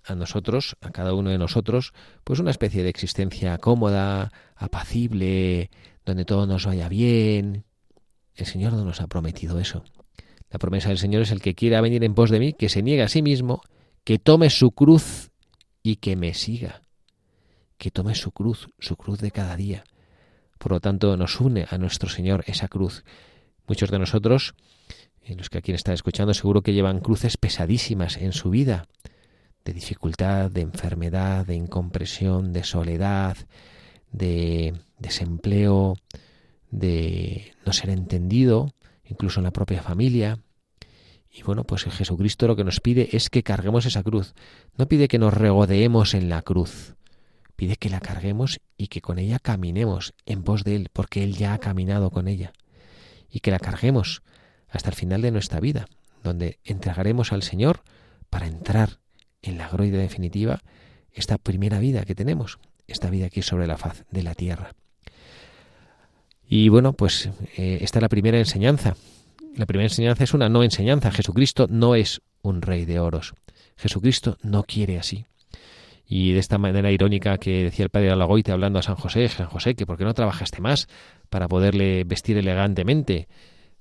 [0.04, 1.94] a nosotros, a cada uno de nosotros,
[2.24, 5.70] pues una especie de existencia cómoda, apacible,
[6.06, 7.66] donde todo nos vaya bien.
[8.36, 9.84] El Señor no nos ha prometido eso.
[10.50, 12.82] La promesa del Señor es el que quiera venir en pos de mí, que se
[12.82, 13.62] niegue a sí mismo,
[14.04, 15.32] que tome su cruz
[15.84, 16.82] y que me siga.
[17.78, 19.84] Que tome su cruz, su cruz de cada día.
[20.58, 23.04] Por lo tanto, nos une a nuestro Señor esa cruz.
[23.68, 24.56] Muchos de nosotros,
[25.28, 28.88] los que aquí están escuchando, seguro que llevan cruces pesadísimas en su vida
[29.68, 33.36] de dificultad, de enfermedad, de incompresión, de soledad,
[34.14, 35.98] de desempleo,
[36.72, 38.72] de no ser entendido,
[39.10, 40.40] incluso en la propia familia.
[41.32, 44.34] Y bueno, pues Jesucristo lo que nos pide es que carguemos esa cruz.
[44.78, 46.96] No pide que nos regodeemos en la cruz.
[47.56, 51.36] Pide que la carguemos y que con ella caminemos en pos de Él, porque Él
[51.36, 52.54] ya ha caminado con ella.
[53.30, 54.22] Y que la carguemos
[54.70, 55.88] hasta el final de nuestra vida,
[56.24, 57.84] donde entregaremos al Señor
[58.30, 59.00] para entrar
[59.42, 60.62] en la gloria definitiva
[61.12, 64.76] esta primera vida que tenemos, esta vida aquí sobre la faz de la tierra.
[66.48, 68.96] Y bueno, pues eh, esta es la primera enseñanza.
[69.56, 71.12] La primera enseñanza es una no enseñanza.
[71.12, 73.34] Jesucristo no es un rey de oros.
[73.76, 75.26] Jesucristo no quiere así.
[76.08, 79.48] Y de esta manera irónica que decía el padre Alagoite hablando a San José, San
[79.48, 80.88] José, que por qué no trabajaste más
[81.30, 83.28] para poderle vestir elegantemente.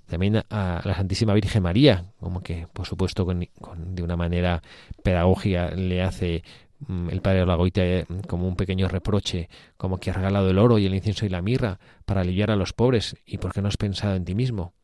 [0.07, 4.63] También a la Santísima Virgen María, como que, por supuesto, de una manera
[5.03, 6.43] pedagógica le hace
[6.89, 10.87] el padre Lagoita eh, como un pequeño reproche, como que ha regalado el oro y
[10.87, 13.77] el incienso y la mirra para aliviar a los pobres, ¿y por qué no has
[13.77, 14.75] pensado en ti mismo?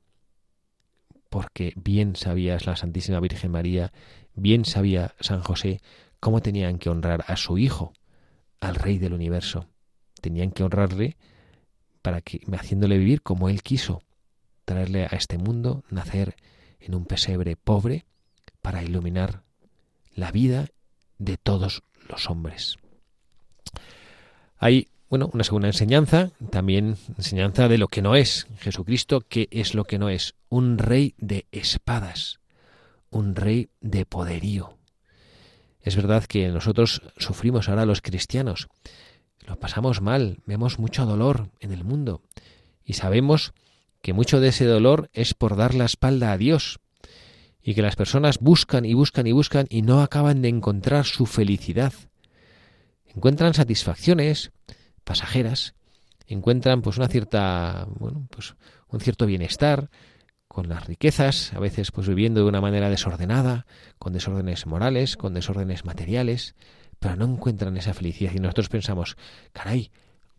[1.28, 3.92] Porque bien sabías la Santísima Virgen María,
[4.34, 5.80] bien sabía San José
[6.20, 7.92] cómo tenían que honrar a su Hijo,
[8.60, 9.66] al Rey del universo.
[10.20, 11.16] Tenían que honrarle
[12.00, 14.02] para que, haciéndole vivir como Él quiso,
[14.64, 16.36] traerle a este mundo, nacer
[16.80, 18.04] en un pesebre pobre,
[18.60, 19.42] para iluminar
[20.14, 20.68] la vida
[21.24, 22.76] de todos los hombres.
[24.58, 29.74] Hay, bueno, una segunda enseñanza, también enseñanza de lo que no es Jesucristo, que es
[29.74, 32.40] lo que no es, un rey de espadas,
[33.10, 34.78] un rey de poderío.
[35.80, 38.68] Es verdad que nosotros sufrimos ahora los cristianos,
[39.46, 42.22] lo pasamos mal, vemos mucho dolor en el mundo
[42.84, 43.52] y sabemos
[44.00, 46.78] que mucho de ese dolor es por dar la espalda a Dios,
[47.62, 51.26] y que las personas buscan y buscan y buscan y no acaban de encontrar su
[51.26, 51.92] felicidad.
[53.06, 54.52] Encuentran satisfacciones
[55.04, 55.74] pasajeras,
[56.26, 58.54] encuentran pues una cierta, bueno, pues
[58.88, 59.90] un cierto bienestar
[60.48, 63.66] con las riquezas, a veces pues viviendo de una manera desordenada,
[63.98, 66.54] con desórdenes morales, con desórdenes materiales,
[66.98, 69.16] pero no encuentran esa felicidad y nosotros pensamos,
[69.52, 69.90] caray,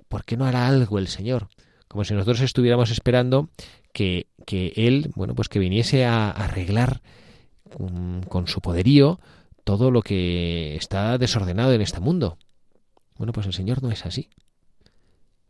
[0.07, 1.49] ¿por qué no hará algo el Señor?
[1.93, 3.49] Como si nosotros estuviéramos esperando
[3.93, 7.03] que, que él, bueno, pues que viniese a arreglar
[8.27, 9.19] con, su poderío
[9.63, 12.39] todo lo que está desordenado en este mundo.
[13.15, 14.31] Bueno, pues el Señor no es así.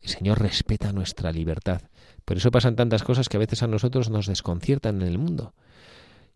[0.01, 1.84] El Señor respeta nuestra libertad.
[2.25, 5.53] Por eso pasan tantas cosas que a veces a nosotros nos desconciertan en el mundo.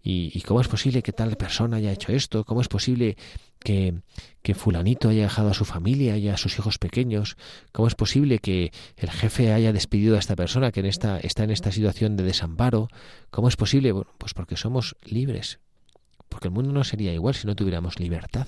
[0.03, 2.45] ¿Y, cómo es posible que tal persona haya hecho esto?
[2.45, 3.17] ¿Cómo es posible
[3.59, 3.95] que,
[4.41, 7.35] que, fulanito haya dejado a su familia y a sus hijos pequeños?
[7.73, 11.43] ¿Cómo es posible que el jefe haya despedido a esta persona que en esta, está
[11.43, 12.87] en esta situación de desamparo?
[13.31, 13.91] ¿Cómo es posible?
[13.91, 15.59] Bueno, pues porque somos libres.
[16.29, 18.47] Porque el mundo no sería igual si no tuviéramos libertad.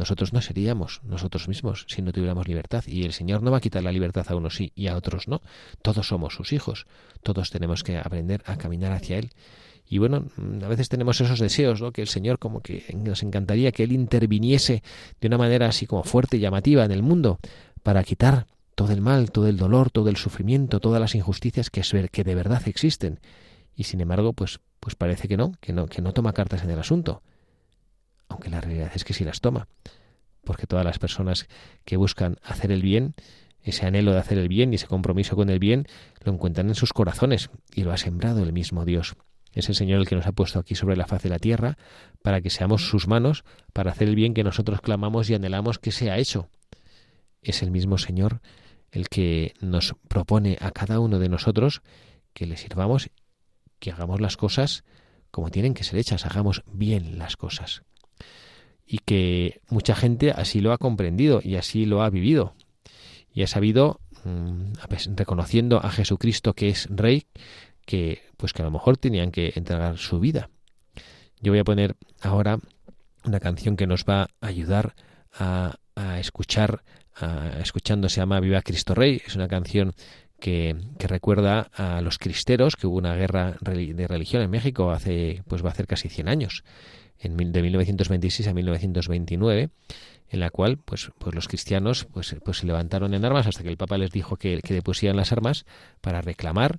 [0.00, 2.84] Nosotros no seríamos nosotros mismos si no tuviéramos libertad.
[2.86, 5.28] Y el Señor no va a quitar la libertad a unos sí y a otros
[5.28, 5.42] no.
[5.82, 6.86] Todos somos sus hijos.
[7.22, 9.30] Todos tenemos que aprender a caminar hacia Él.
[9.92, 10.24] Y bueno,
[10.62, 11.90] a veces tenemos esos deseos, ¿no?
[11.90, 14.84] Que el Señor como que nos encantaría que Él interviniese
[15.20, 17.40] de una manera así como fuerte y llamativa en el mundo
[17.82, 21.82] para quitar todo el mal, todo el dolor, todo el sufrimiento, todas las injusticias que,
[22.12, 23.18] que de verdad existen.
[23.74, 26.70] Y sin embargo, pues, pues parece que no, que no, que no toma cartas en
[26.70, 27.24] el asunto.
[28.28, 29.66] Aunque la realidad es que sí las toma.
[30.44, 31.48] Porque todas las personas
[31.84, 33.14] que buscan hacer el bien,
[33.60, 35.88] ese anhelo de hacer el bien y ese compromiso con el bien,
[36.22, 39.16] lo encuentran en sus corazones y lo ha sembrado el mismo Dios.
[39.52, 41.76] Es el Señor el que nos ha puesto aquí sobre la faz de la tierra
[42.22, 45.92] para que seamos sus manos para hacer el bien que nosotros clamamos y anhelamos que
[45.92, 46.48] sea hecho.
[47.42, 48.40] Es el mismo Señor
[48.92, 51.82] el que nos propone a cada uno de nosotros
[52.32, 53.10] que le sirvamos,
[53.78, 54.84] que hagamos las cosas
[55.30, 57.82] como tienen que ser hechas, hagamos bien las cosas.
[58.86, 62.54] Y que mucha gente así lo ha comprendido y así lo ha vivido.
[63.32, 64.72] Y ha sabido, mm,
[65.16, 67.26] reconociendo a Jesucristo que es Rey,
[67.84, 70.50] que pues que a lo mejor tenían que entregar su vida.
[71.40, 72.58] Yo voy a poner ahora
[73.24, 74.94] una canción que nos va a ayudar
[75.32, 75.76] a,
[76.18, 76.82] escuchar,
[77.60, 79.20] escuchando se llama Viva Cristo Rey.
[79.26, 79.94] Es una canción
[80.38, 85.62] que, recuerda a los cristeros, que hubo una guerra de religión en México hace, pues
[85.62, 86.64] va a hacer casi 100 años,
[87.18, 89.68] en, de 1926 a 1929,
[90.30, 93.68] en la cual pues, pues los cristianos pues, pues se levantaron en armas hasta que
[93.68, 95.66] el Papa les dijo que, que depusieran las armas
[96.00, 96.78] para reclamar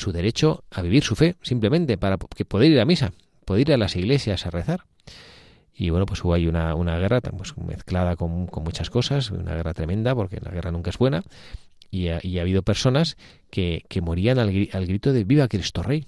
[0.00, 3.12] su derecho a vivir su fe, simplemente para que poder ir a misa,
[3.44, 4.84] poder ir a las iglesias a rezar.
[5.74, 9.54] Y bueno, pues hubo ahí una, una guerra pues, mezclada con, con, muchas cosas, una
[9.54, 11.22] guerra tremenda, porque la guerra nunca es buena,
[11.90, 13.16] y ha, habido personas
[13.50, 16.06] que, que morían al, grito de Viva Cristo Rey.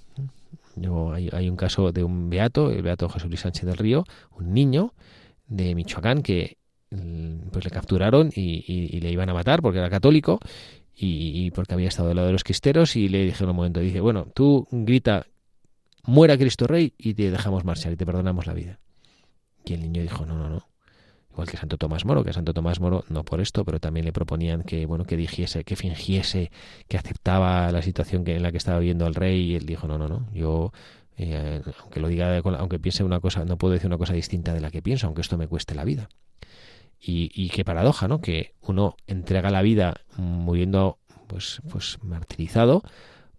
[1.13, 4.05] hay, un caso de un beato, el beato Jesús Luis Sánchez del Río,
[4.37, 4.93] un niño
[5.47, 6.57] de Michoacán que
[7.51, 10.39] pues le capturaron y, le iban a matar porque era católico
[10.95, 13.99] y, porque había estado del lado de los cristeros y le dijeron un momento, dice,
[13.99, 15.25] bueno, tú grita,
[16.03, 18.79] muera Cristo Rey y te dejamos marchar y te perdonamos la vida.
[19.65, 20.67] Y el niño dijo, no, no, no,
[21.31, 24.13] igual que Santo Tomás Moro, que Santo Tomás Moro, no por esto, pero también le
[24.13, 26.51] proponían que, bueno, que dijese, que fingiese,
[26.87, 29.97] que aceptaba la situación en la que estaba viviendo el rey, y él dijo, no,
[29.97, 30.71] no, no, yo,
[31.17, 34.61] eh, aunque lo diga, aunque piense una cosa, no puedo decir una cosa distinta de
[34.61, 36.09] la que pienso, aunque esto me cueste la vida.
[37.05, 38.21] Y, y qué paradoja, ¿no?
[38.21, 42.81] Que uno entrega la vida muriendo, pues, pues martirizado,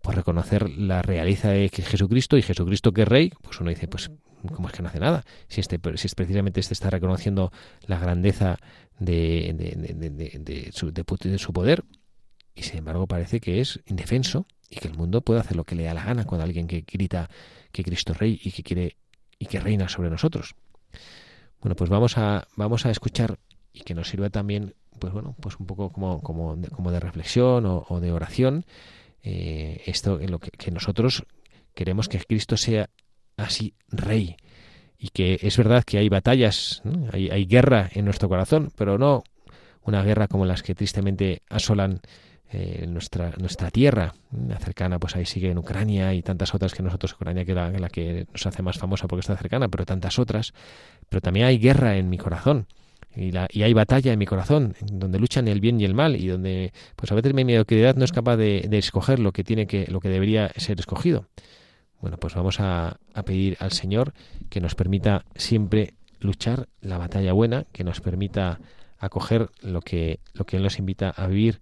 [0.03, 3.88] por reconocer la realidad de que Jesucristo y Jesucristo que es rey, pues uno dice,
[3.88, 4.11] pues
[4.53, 5.24] ¿cómo es que no hace nada?
[5.48, 7.53] Si, este, si es precisamente este está reconociendo
[7.87, 8.59] la grandeza
[8.98, 11.85] de, de, su, de, su poder
[12.55, 15.74] y sin embargo parece que es indefenso y que el mundo puede hacer lo que
[15.74, 17.31] le da la gana cuando alguien que grita
[17.72, 18.98] que Cristo es rey y que quiere
[19.38, 20.55] y que reina sobre nosotros.
[21.61, 23.38] Bueno, pues vamos a vamos a escuchar
[23.75, 27.01] y que nos sirva también pues bueno, pues un poco como, como, de, como de
[27.01, 28.65] reflexión o, de oración,
[29.23, 31.25] eh, esto en lo que, nosotros
[31.75, 32.89] queremos que Cristo sea
[33.37, 34.37] así rey.
[34.99, 36.83] Y que es verdad que hay batallas,
[37.13, 39.23] hay, guerra en nuestro corazón, pero no
[39.83, 42.01] una guerra como las que tristemente asolan
[42.51, 44.15] eh, nuestra, nuestra tierra
[44.61, 47.91] cercana, pues ahí sigue en Ucrania y tantas otras que nosotros, Ucrania que la, la
[47.91, 50.55] que nos hace más famosa porque está cercana, pero tantas otras.
[51.11, 52.67] Pero también hay guerra en mi corazón.
[53.16, 56.16] Y, la, y, hay batalla en mi corazón, donde luchan el bien y el mal,
[56.16, 59.66] y donde pues a veces mi mediocridad no es capaz de, escoger lo que tiene
[59.66, 61.27] que, lo que debería ser escogido.
[62.00, 64.12] Bueno, pues vamos a, pedir al Señor
[64.50, 68.61] que nos permita siempre luchar la batalla buena, que nos permita
[68.98, 71.61] acoger lo que, lo que Él nos invita a vivir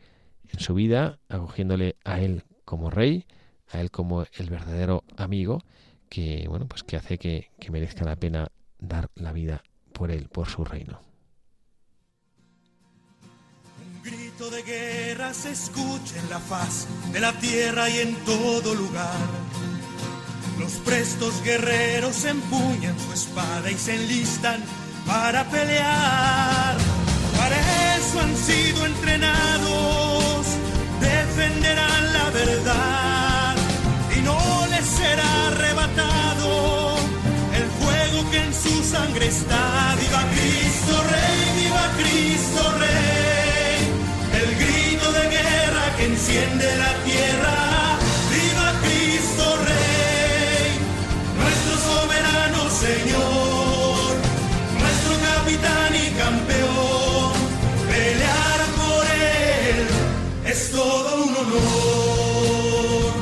[0.48, 3.26] en su vida, acogiéndole a Él como Rey,
[3.70, 5.62] a Él como el verdadero amigo,
[6.08, 9.62] que bueno, pues que hace que merezca la pena dar la vida
[9.92, 11.11] por Él, por su reino.
[14.50, 19.28] De guerra se escucha en la faz de la tierra y en todo lugar
[20.58, 24.60] los prestos guerreros empuñan su espada y se enlistan
[25.06, 26.76] para pelear.
[27.36, 30.46] Para eso han sido entrenados,
[31.00, 33.56] defenderán la verdad
[34.16, 36.96] y no les será arrebatado
[37.54, 39.96] el fuego que en su sangre está.
[40.00, 43.31] Viva Cristo Rey, viva Cristo Rey,
[46.32, 47.72] enciende la tierra
[52.82, 54.16] Señor,
[54.76, 57.32] nuestro capitán y campeón.
[57.86, 59.86] Pelear por Él
[60.44, 63.12] es todo un honor.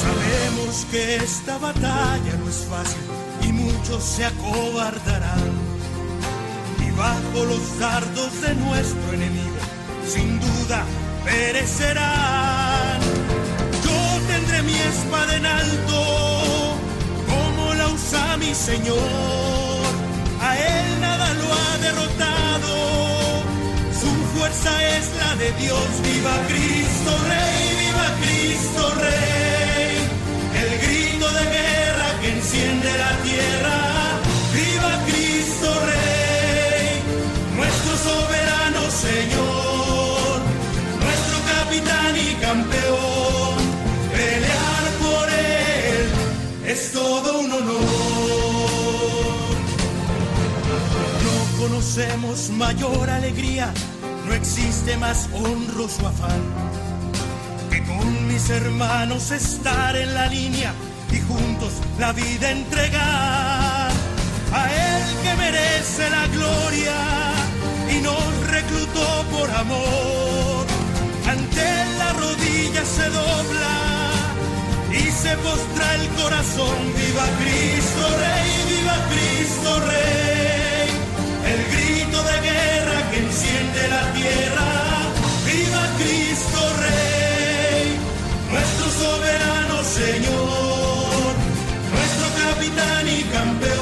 [0.00, 3.02] Sabemos que esta batalla no es fácil
[3.42, 5.50] y muchos se acobardarán.
[6.86, 9.58] Y bajo los dardos de nuestro enemigo,
[10.06, 10.84] sin duda
[11.24, 13.00] perecerán.
[13.84, 16.24] Yo tendré mi espada en alto
[18.12, 18.98] a mi Señor,
[20.40, 23.42] a Él nada lo ha derrotado,
[24.00, 29.96] su fuerza es la de Dios, viva Cristo Rey, viva Cristo Rey,
[30.62, 33.78] el grito de guerra que enciende la tierra,
[34.52, 37.02] viva Cristo Rey,
[37.56, 39.53] nuestro soberano Señor,
[42.54, 43.54] campeón,
[44.12, 46.06] pelear por Él
[46.66, 47.84] es todo un honor.
[51.58, 53.72] conocemos mayor alegría,
[54.26, 56.42] no existe más honroso afán
[57.70, 60.72] que con mis hermanos estar en la línea
[61.10, 63.90] y juntos la vida entregar
[64.60, 66.98] a Él que merece la gloria
[67.94, 70.66] y nos reclutó por amor.
[71.26, 71.83] Ante
[72.24, 73.76] rodilla se dobla
[74.92, 76.78] y se postra el corazón.
[77.00, 80.88] Viva Cristo Rey, viva Cristo Rey.
[81.52, 84.68] El grito de guerra que enciende la tierra.
[85.50, 87.84] Viva Cristo Rey,
[88.52, 91.32] nuestro soberano Señor,
[91.94, 93.73] nuestro capitán y campeón.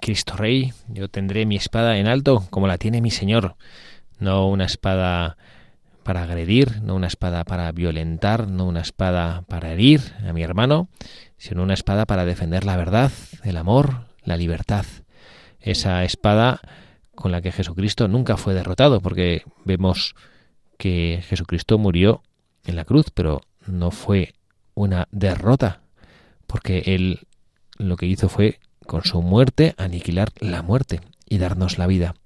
[0.00, 3.56] Cristo Rey, yo tendré mi espada en alto como la tiene mi Señor,
[4.18, 5.36] no una espada
[6.02, 10.88] para agredir, no una espada para violentar, no una espada para herir a mi hermano,
[11.36, 13.12] sino una espada para defender la verdad,
[13.44, 14.84] el amor, la libertad.
[15.60, 16.60] Esa espada
[17.14, 20.14] con la que Jesucristo nunca fue derrotado, porque vemos
[20.78, 22.22] que Jesucristo murió
[22.64, 24.34] en la cruz, pero no fue
[24.74, 25.82] una derrota,
[26.46, 27.20] porque él
[27.76, 28.58] lo que hizo fue
[28.90, 32.16] con su muerte aniquilar la muerte y darnos la vida.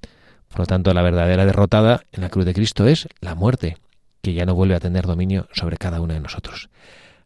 [0.49, 3.77] Por lo tanto, la verdadera derrotada en la cruz de Cristo es la muerte,
[4.23, 6.71] que ya no vuelve a tener dominio sobre cada uno de nosotros.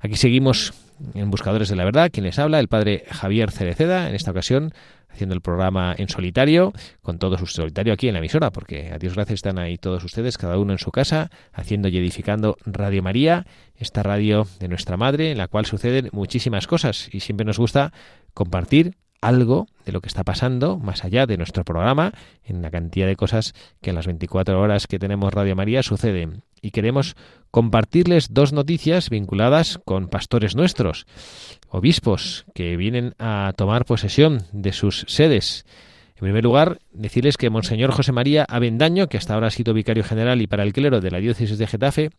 [0.01, 0.75] Aquí seguimos
[1.15, 4.73] en Buscadores de la Verdad, quien les habla, el padre Javier Cereceda, en esta ocasión
[5.09, 8.99] haciendo el programa en solitario, con todos sus solitario aquí en la emisora, porque a
[8.99, 13.05] Dios gracias están ahí todos ustedes, cada uno en su casa, haciendo y edificando Radio
[13.05, 17.59] María, esta radio de nuestra madre, en la cual suceden muchísimas cosas y siempre nos
[17.59, 17.93] gusta
[18.35, 22.13] compartir algo de lo que está pasando más allá de nuestro programa,
[22.45, 26.43] en la cantidad de cosas que en las 24 horas que tenemos Radio María suceden.
[26.61, 27.17] Y queremos
[27.51, 31.07] compartirles dos noticias vinculadas con pastores nuestros,
[31.69, 35.65] obispos que vienen a tomar posesión de sus sedes.
[36.17, 40.03] En primer lugar, decirles que Monseñor José María Avendaño, que hasta ahora ha sido vicario
[40.03, 42.11] general y para el clero de la diócesis de Getafe,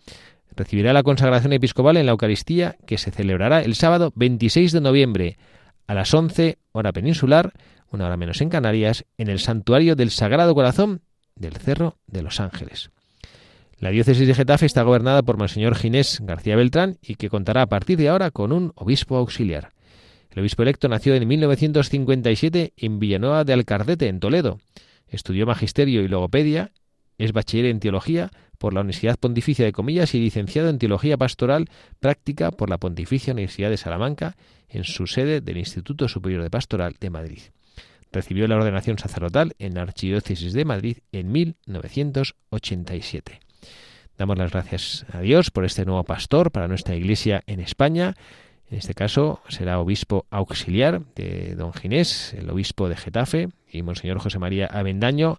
[0.56, 5.38] recibirá la consagración episcopal en la Eucaristía que se celebrará el sábado 26 de noviembre
[5.90, 7.52] a las 11 hora peninsular,
[7.90, 11.02] una hora menos en Canarias, en el santuario del Sagrado Corazón
[11.36, 12.92] del Cerro de los Ángeles.
[13.80, 17.70] La diócesis de Getafe está gobernada por Monseñor Ginés García Beltrán y que contará a
[17.70, 19.72] partir de ahora con un obispo auxiliar.
[20.30, 24.60] El obispo electo nació en 1957 en Villanueva de Alcardete, en Toledo.
[25.08, 26.72] Estudió magisterio y logopedia,
[27.18, 28.30] es bachiller en teología
[28.60, 31.68] por la Universidad Pontificia de Comillas y licenciado en teología pastoral
[32.00, 34.36] práctica por la Pontificia Universidad de Salamanca
[34.68, 37.40] en su sede del Instituto Superior de Pastoral de Madrid.
[38.12, 43.40] Recibió la ordenación sacerdotal en la Archidiócesis de Madrid en 1987.
[44.18, 48.16] Damos las gracias a Dios por este nuevo pastor para nuestra Iglesia en España.
[48.70, 54.20] En este caso será obispo auxiliar de don Ginés, el obispo de Getafe, y Monseñor
[54.20, 55.38] José María Avendaño,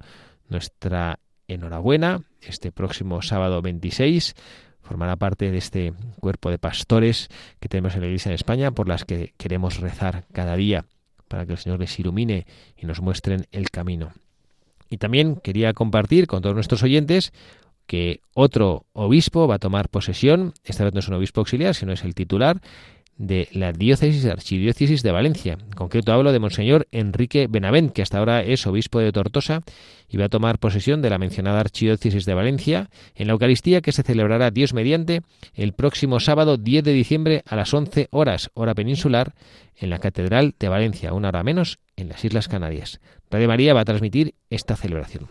[0.49, 2.23] nuestra enhorabuena.
[2.43, 4.35] Este próximo sábado 26
[4.83, 7.29] formará parte de este cuerpo de pastores
[7.61, 10.85] que tenemos en la Iglesia en España, por las que queremos rezar cada día
[11.29, 12.45] para que el Señor les ilumine
[12.77, 14.13] y nos muestren el camino.
[14.89, 17.33] Y también quería compartir con todos nuestros oyentes
[17.87, 21.93] que otro obispo va a tomar posesión, esta vez no es un obispo auxiliar, sino
[21.93, 22.61] es el titular
[23.17, 25.59] de la diócesis, archidiócesis de Valencia.
[25.61, 29.63] En concreto hablo de Monseñor Enrique Benavent, que hasta ahora es obispo de Tortosa
[30.09, 33.93] y va a tomar posesión de la mencionada archidiócesis de Valencia en la Eucaristía que
[33.93, 35.23] se celebrará Dios mediante
[35.55, 39.35] el próximo sábado 10 de diciembre a las 11 horas, hora peninsular,
[39.77, 43.01] en la Catedral de Valencia, una hora menos en las Islas Canarias.
[43.31, 45.29] Radio María va a transmitir esta celebración.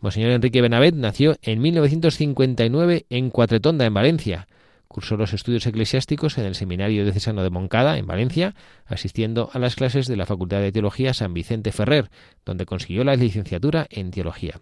[0.00, 4.48] Monseñor Enrique Benavent nació en 1959 en Cuatretonda, en Valencia.
[4.92, 9.76] Cursó los estudios eclesiásticos en el Seminario Diocesano de Moncada, en Valencia, asistiendo a las
[9.76, 12.10] clases de la Facultad de Teología San Vicente Ferrer,
[12.44, 14.60] donde consiguió la licenciatura en Teología.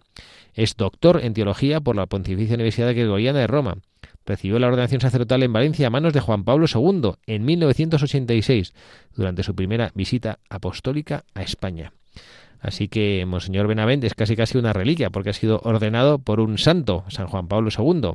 [0.53, 3.79] Es doctor en Teología por la Pontificia Universidad Gregoriana de Roma.
[4.26, 8.74] Recibió la ordenación sacerdotal en Valencia a manos de Juan Pablo II en 1986,
[9.14, 11.95] durante su primera visita apostólica a España.
[12.61, 16.59] Así que Monseñor Benavent es casi casi una reliquia, porque ha sido ordenado por un
[16.59, 18.13] santo, San Juan Pablo II.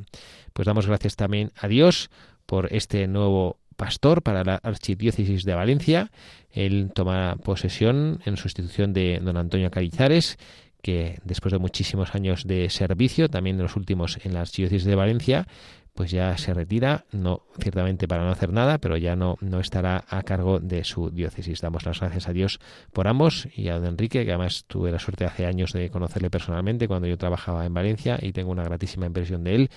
[0.53, 2.09] Pues damos gracias también a Dios
[2.45, 6.11] por este nuevo pastor para la Archidiócesis de Valencia.
[6.51, 10.37] Él toma posesión en sustitución de don Antonio Carizares,
[10.81, 14.95] que después de muchísimos años de servicio, también de los últimos en la Archidiócesis de
[14.95, 15.47] Valencia,
[15.93, 20.03] pues ya se retira, no ciertamente para no hacer nada, pero ya no, no estará
[20.07, 21.61] a cargo de su diócesis.
[21.61, 22.59] Damos las gracias a Dios
[22.91, 26.31] por ambos y a don Enrique, que además tuve la suerte hace años de conocerle
[26.31, 29.69] personalmente cuando yo trabajaba en Valencia y tengo una gratísima impresión de él.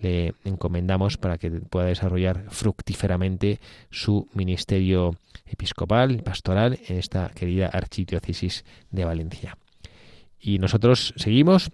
[0.00, 3.58] Le encomendamos para que pueda desarrollar fructíferamente
[3.90, 5.16] su ministerio
[5.46, 9.58] episcopal, pastoral en esta querida archidiócesis de Valencia.
[10.38, 11.72] Y nosotros seguimos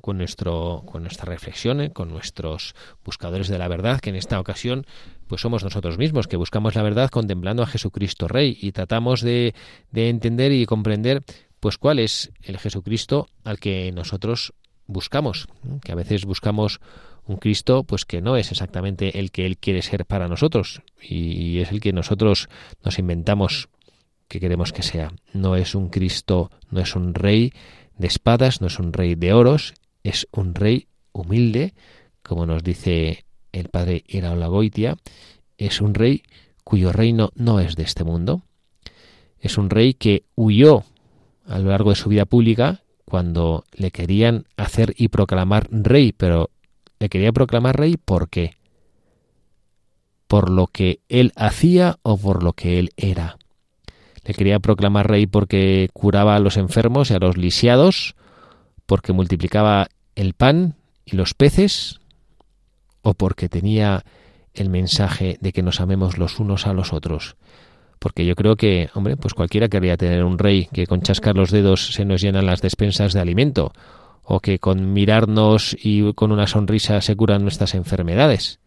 [0.00, 1.90] con, nuestro, con nuestra reflexión, ¿eh?
[1.90, 2.74] con nuestros
[3.04, 4.86] buscadores de la verdad, que en esta ocasión
[5.26, 9.54] pues somos nosotros mismos, que buscamos la verdad contemplando a Jesucristo Rey y tratamos de,
[9.90, 11.22] de entender y comprender
[11.60, 14.54] pues cuál es el Jesucristo al que nosotros
[14.86, 15.46] buscamos,
[15.82, 16.80] que a veces buscamos
[17.26, 21.58] un Cristo pues que no es exactamente el que él quiere ser para nosotros y
[21.58, 22.48] es el que nosotros
[22.82, 23.68] nos inventamos
[24.28, 25.12] que queremos que sea.
[25.32, 27.52] No es un Cristo, no es un rey
[27.96, 31.74] de espadas, no es un rey de oros, es un rey humilde,
[32.22, 34.48] como nos dice el padre Iraola
[35.56, 36.22] es un rey
[36.64, 38.42] cuyo reino no es de este mundo.
[39.40, 40.84] Es un rey que huyó
[41.46, 46.50] a lo largo de su vida pública cuando le querían hacer y proclamar rey, pero
[46.98, 48.56] le quería proclamar rey ¿por qué?
[50.26, 53.38] ¿Por lo que él hacía o por lo que él era?
[54.24, 58.14] Le quería proclamar rey porque curaba a los enfermos y a los lisiados,
[58.88, 62.00] porque multiplicaba el pan y los peces
[63.02, 64.02] o porque tenía
[64.54, 67.36] el mensaje de que nos amemos los unos a los otros.
[67.98, 71.50] Porque yo creo que, hombre, pues cualquiera querría tener un rey que con chascar los
[71.50, 73.72] dedos se nos llenan las despensas de alimento,
[74.22, 78.58] o que con mirarnos y con una sonrisa se curan nuestras enfermedades.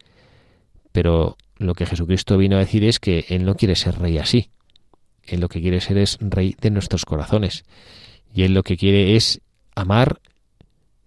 [0.91, 4.51] Pero lo que Jesucristo vino a decir es que Él no quiere ser rey así.
[5.23, 7.65] Él lo que quiere ser es rey de nuestros corazones.
[8.35, 9.41] Y Él lo que quiere es
[9.75, 10.19] amar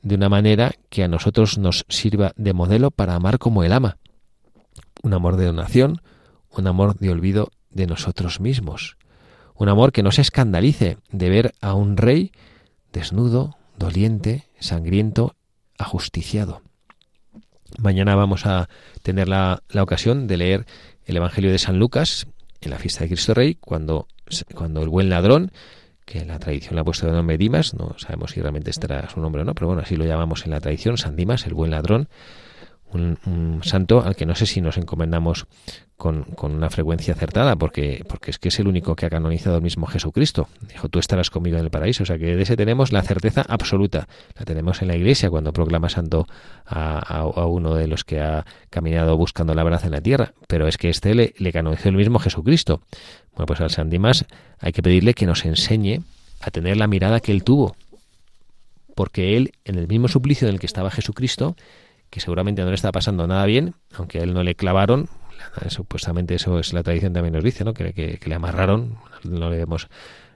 [0.02, 3.96] de una manera que a nosotros nos sirva de modelo para amar como Él ama.
[5.02, 6.02] Un amor de donación,
[6.50, 8.96] un amor de olvido de nosotros mismos.
[9.54, 12.32] Un amor que no se escandalice de ver a un rey
[12.92, 15.36] desnudo, doliente, sangriento,
[15.78, 16.62] ajusticiado.
[17.78, 18.68] Mañana vamos a
[19.02, 20.66] tener la, la, ocasión de leer
[21.06, 22.26] el Evangelio de San Lucas
[22.60, 24.06] en la fiesta de Cristo Rey, cuando,
[24.54, 25.50] cuando el buen ladrón
[26.04, 29.20] que la tradición le ha puesto de nombre Dimas, no sabemos si realmente era su
[29.20, 31.70] nombre o no, pero bueno, así lo llamamos en la tradición, San Dimas, el buen
[31.70, 32.08] ladrón,
[32.94, 35.46] un, santo al que no sé si nos encomendamos
[35.96, 39.62] con, una frecuencia acertada, porque, porque es que es el único que ha canonizado el
[39.62, 40.48] mismo Jesucristo.
[40.68, 42.02] Dijo, tú estarás conmigo en el paraíso.
[42.02, 44.08] O sea que de ese tenemos la certeza absoluta.
[44.36, 46.26] La tenemos en la iglesia cuando proclama santo
[46.66, 50.32] a, uno de los que ha caminado buscando la verdad en la tierra.
[50.48, 52.80] Pero es que este le, le canonizó el mismo Jesucristo.
[53.32, 54.26] Bueno, pues al San Dimas
[54.58, 56.00] hay que pedirle que nos enseñe
[56.40, 57.76] a tener la mirada que él tuvo.
[58.94, 61.56] Porque él, en el mismo suplicio en el que estaba Jesucristo,
[62.14, 65.08] que seguramente no le estaba pasando nada bien, aunque a él no le clavaron,
[65.66, 67.74] supuestamente eso es la tradición también nos dice, ¿no?
[67.74, 69.88] que, le amarraron, no le vemos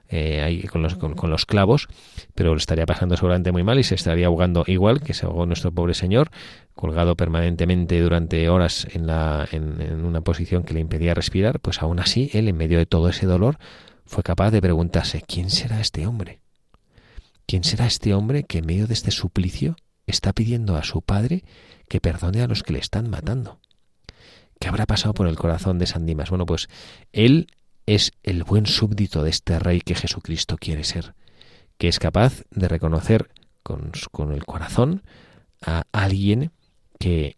[0.09, 1.87] eh, ahí con los, con, los clavos,
[2.35, 5.45] pero le estaría pasando seguramente muy mal y se estaría ahogando igual que se ahogó
[5.45, 6.31] nuestro pobre señor,
[6.75, 12.01] colgado permanentemente durante horas en, la, en una posición que le impedía respirar, pues aún
[12.01, 13.57] así él, en medio de todo ese dolor,
[14.03, 16.41] fue capaz de preguntarse, ¿quién será este hombre?
[17.45, 19.77] ¿Quién será este hombre que en medio de este suplicio
[20.11, 21.43] está pidiendo a su padre
[21.87, 23.59] que perdone a los que le están matando.
[24.59, 26.29] ¿Qué habrá pasado por el corazón de San Dimas?
[26.29, 26.67] Bueno, pues
[27.13, 27.47] él
[27.85, 31.15] es el buen súbdito de este rey que Jesucristo quiere ser,
[31.77, 33.31] que es capaz de reconocer
[33.63, 35.03] con, con el corazón
[35.65, 36.51] a alguien
[36.99, 37.35] que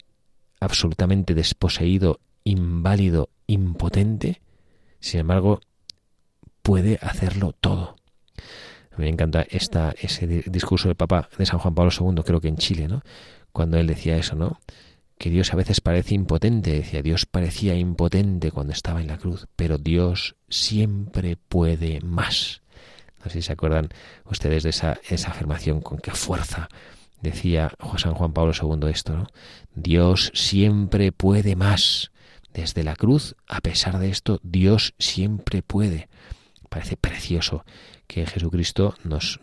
[0.59, 4.41] absolutamente desposeído, inválido, impotente,
[4.99, 5.61] sin embargo,
[6.61, 7.95] puede hacerlo todo.
[8.97, 12.57] Me encanta esta, ese discurso del Papa de San Juan Pablo II, creo que en
[12.57, 13.01] Chile, ¿no?
[13.51, 14.59] Cuando él decía eso, ¿no?
[15.17, 19.47] Que Dios a veces parece impotente, decía, Dios parecía impotente cuando estaba en la cruz,
[19.55, 22.61] pero Dios siempre puede más.
[23.23, 23.89] No sé si se acuerdan
[24.25, 26.69] ustedes de esa, esa afirmación, con qué fuerza
[27.21, 29.27] decía San Juan Pablo II esto, ¿no?
[29.75, 32.11] Dios siempre puede más.
[32.53, 36.09] Desde la cruz, a pesar de esto, Dios siempre puede.
[36.69, 37.63] Parece precioso
[38.11, 39.39] que Jesucristo nos,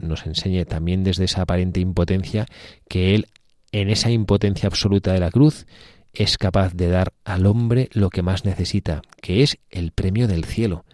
[0.00, 2.46] nos, enseñe también desde esa aparente impotencia
[2.88, 3.26] que Él,
[3.72, 5.66] en esa impotencia absoluta de la cruz,
[6.12, 10.44] es capaz de dar al hombre lo que más necesita, que es el premio del
[10.44, 10.84] cielo.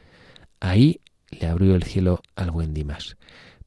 [0.59, 3.19] Ahí le abrió el cielo al buen Dimas.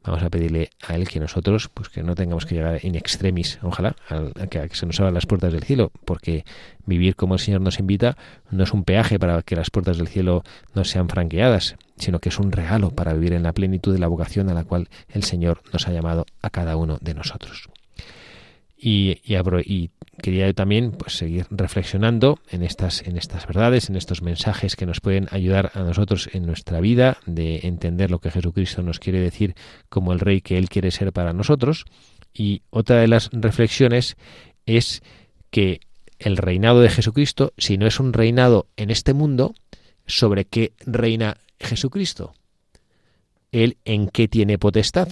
[0.03, 3.59] Vamos a pedirle a él que nosotros, pues que no tengamos que llegar in extremis,
[3.61, 6.43] ojalá, a, que, se nos abran las puertas del cielo, porque
[6.85, 8.17] vivir como el Señor nos invita
[8.49, 10.43] no es un peaje para que las puertas del cielo
[10.73, 14.07] no sean franqueadas, sino que es un regalo para vivir en la plenitud de la
[14.07, 17.69] vocación a la cual el Señor nos ha llamado a cada uno de nosotros.
[18.83, 19.89] Y, y,
[20.23, 25.01] quería también pues, seguir reflexionando en estas, en estas verdades, en estos mensajes que nos
[25.01, 29.53] pueden ayudar a nosotros en nuestra vida, de entender lo que Jesucristo nos quiere decir
[29.89, 31.85] como el Rey que Él quiere ser para nosotros.
[32.33, 34.17] Y otra de las reflexiones
[34.65, 35.03] es
[35.51, 35.81] que
[36.17, 39.53] el reinado de Jesucristo, si no es un reinado en este mundo,
[40.07, 42.33] ¿sobre qué reina Jesucristo?
[43.51, 45.07] ¿Él en qué tiene potestad?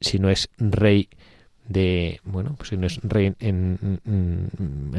[0.00, 1.08] Si no es rey
[1.66, 4.00] de, bueno, pues si no es rey en,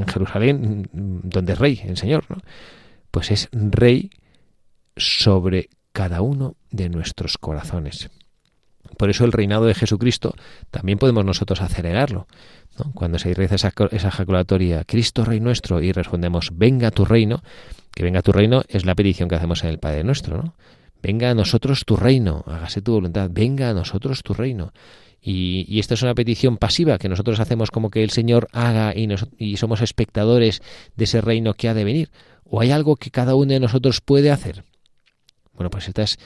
[0.08, 2.38] Jerusalén, donde es rey, el Señor, ¿no?
[3.12, 4.10] Pues es rey
[4.98, 8.10] sobre cada uno de nuestros corazones.
[8.98, 10.36] Por eso el reinado de Jesucristo
[10.72, 12.28] también podemos nosotros acelerarlo.
[12.94, 17.42] Cuando se reza esa, esa ejaculatoria, Cristo Rey nuestro, y respondemos, venga tu reino,
[17.94, 20.54] que venga tu reino es la petición que hacemos en el Padre nuestro, ¿no?
[21.02, 24.74] Venga a nosotros tu reino, hágase tu voluntad, venga a nosotros tu reino.
[25.28, 28.94] Y, y, esta es una petición pasiva que nosotros hacemos como que el Señor haga
[28.96, 29.10] y,
[29.40, 30.62] y somos espectadores
[30.96, 32.12] de ese reino que ha de venir.
[32.44, 34.64] ¿O hay algo que cada uno de nosotros puede hacer?
[35.56, 36.20] Bueno, pues esta es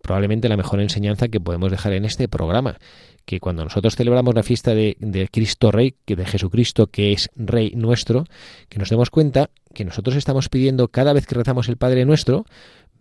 [0.00, 2.78] probablemente la mejor enseñanza que podemos dejar en este programa,
[3.24, 7.72] que cuando nosotros celebramos la fiesta de, Cristo Rey, que de Jesucristo, que es Rey
[7.74, 8.24] nuestro,
[8.68, 12.46] que nos demos cuenta que nosotros estamos pidiendo cada vez que rezamos el Padre nuestro,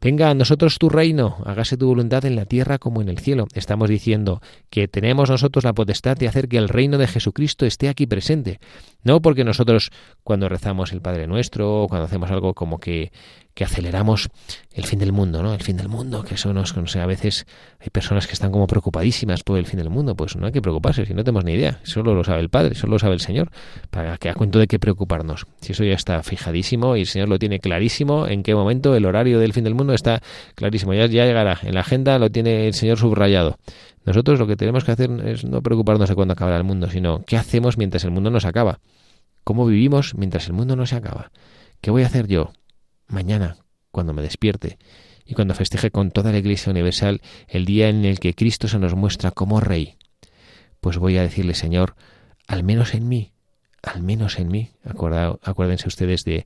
[0.01, 3.47] Venga a nosotros tu reino, hágase tu voluntad en la tierra como en el cielo.
[3.53, 7.89] Estamos diciendo que tenemos nosotros la potestad de hacer que el reino de Jesucristo esté
[7.89, 8.59] aquí presente.
[9.03, 9.91] No porque nosotros
[10.23, 13.11] cuando rezamos el Padre Nuestro o cuando hacemos algo como que,
[13.55, 14.29] que aceleramos
[14.73, 15.53] el fin del mundo, ¿no?
[15.53, 17.47] El fin del mundo, que eso nos, no sé, a veces
[17.79, 20.13] hay personas que están como preocupadísimas por el fin del mundo.
[20.13, 21.79] Pues no hay que preocuparse, si no tenemos ni idea.
[21.83, 23.49] Solo lo sabe el Padre, solo lo sabe el Señor.
[23.89, 25.47] Para que a cuento de qué preocuparnos.
[25.61, 29.05] Si eso ya está fijadísimo y el Señor lo tiene clarísimo, en qué momento el
[29.05, 30.21] horario del fin del mundo está
[30.55, 30.93] clarísimo.
[30.93, 31.57] Ya, ya llegará.
[31.63, 33.57] En la agenda lo tiene el Señor subrayado.
[34.03, 37.23] Nosotros lo que tenemos que hacer es no preocuparnos de cuándo acabará el mundo, sino
[37.25, 38.79] qué hacemos mientras el mundo nos acaba.
[39.45, 41.31] ¿Cómo vivimos mientras el mundo no se acaba?
[41.79, 42.51] ¿Qué voy a hacer yo?
[43.07, 43.57] Mañana,
[43.91, 44.77] cuando me despierte,
[45.25, 48.79] y cuando festeje con toda la Iglesia Universal el día en el que Cristo se
[48.79, 49.97] nos muestra como Rey,
[50.79, 51.95] pues voy a decirle, Señor,
[52.47, 53.33] al menos en mí,
[53.81, 54.71] al menos en mí.
[54.83, 56.45] acuérdense ustedes de,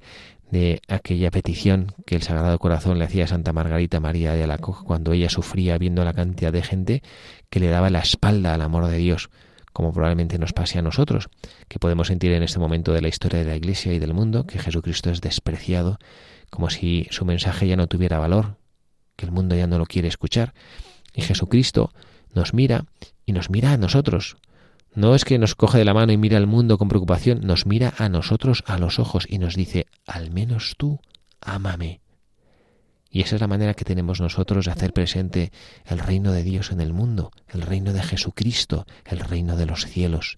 [0.50, 4.86] de aquella petición que el Sagrado Corazón le hacía a Santa Margarita María de Alacoque
[4.86, 7.04] cuando ella sufría viendo la cantidad de gente
[7.50, 9.30] que le daba la espalda al amor de Dios,
[9.74, 11.30] como probablemente nos pase a nosotros,
[11.68, 14.46] que podemos sentir en este momento de la historia de la Iglesia y del mundo
[14.46, 16.00] que Jesucristo es despreciado
[16.50, 18.58] como si su mensaje ya no tuviera valor,
[19.16, 20.54] que el mundo ya no lo quiere escuchar.
[21.14, 21.92] Y Jesucristo
[22.34, 22.86] nos mira
[23.26, 24.38] y nos mira a nosotros.
[24.96, 27.66] No es que nos coge de la mano y mira al mundo con preocupación, nos
[27.66, 31.00] mira a nosotros a los ojos y nos dice, al menos tú,
[31.42, 32.02] ámame.
[33.12, 35.52] Y esa es la manera que tenemos nosotros de hacer presente
[35.86, 39.86] el reino de Dios en el mundo, el reino de Jesucristo, el reino de los
[39.86, 40.38] cielos,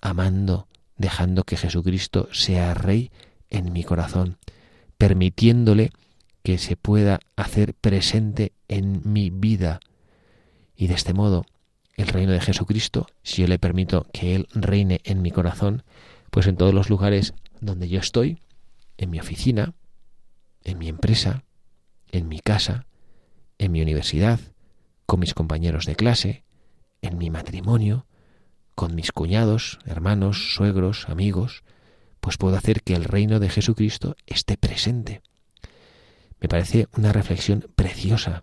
[0.00, 3.10] amando, dejando que Jesucristo sea Rey
[3.50, 4.38] en mi corazón,
[4.98, 5.92] permitiéndole
[6.42, 9.80] que se pueda hacer presente en mi vida.
[10.76, 11.44] Y de este modo,
[11.96, 15.82] el reino de Jesucristo, si yo le permito que Él reine en mi corazón,
[16.30, 18.40] pues en todos los lugares donde yo estoy,
[18.98, 19.74] en mi oficina,
[20.64, 21.44] en mi empresa,
[22.12, 22.86] en mi casa,
[23.58, 24.40] en mi universidad,
[25.06, 26.44] con mis compañeros de clase,
[27.02, 28.06] en mi matrimonio,
[28.74, 31.64] con mis cuñados, hermanos, suegros, amigos,
[32.26, 35.22] pues puedo hacer que el reino de Jesucristo esté presente.
[36.40, 38.42] Me parece una reflexión preciosa.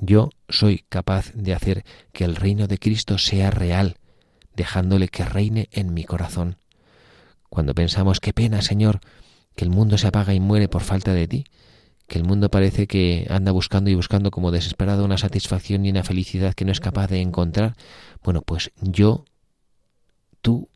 [0.00, 3.96] Yo soy capaz de hacer que el reino de Cristo sea real,
[4.54, 6.58] dejándole que reine en mi corazón.
[7.48, 9.00] Cuando pensamos, qué pena, Señor,
[9.56, 11.46] que el mundo se apaga y muere por falta de ti,
[12.06, 16.04] que el mundo parece que anda buscando y buscando como desesperado una satisfacción y una
[16.04, 17.74] felicidad que no es capaz de encontrar,
[18.22, 19.24] bueno, pues yo,
[20.40, 20.68] tú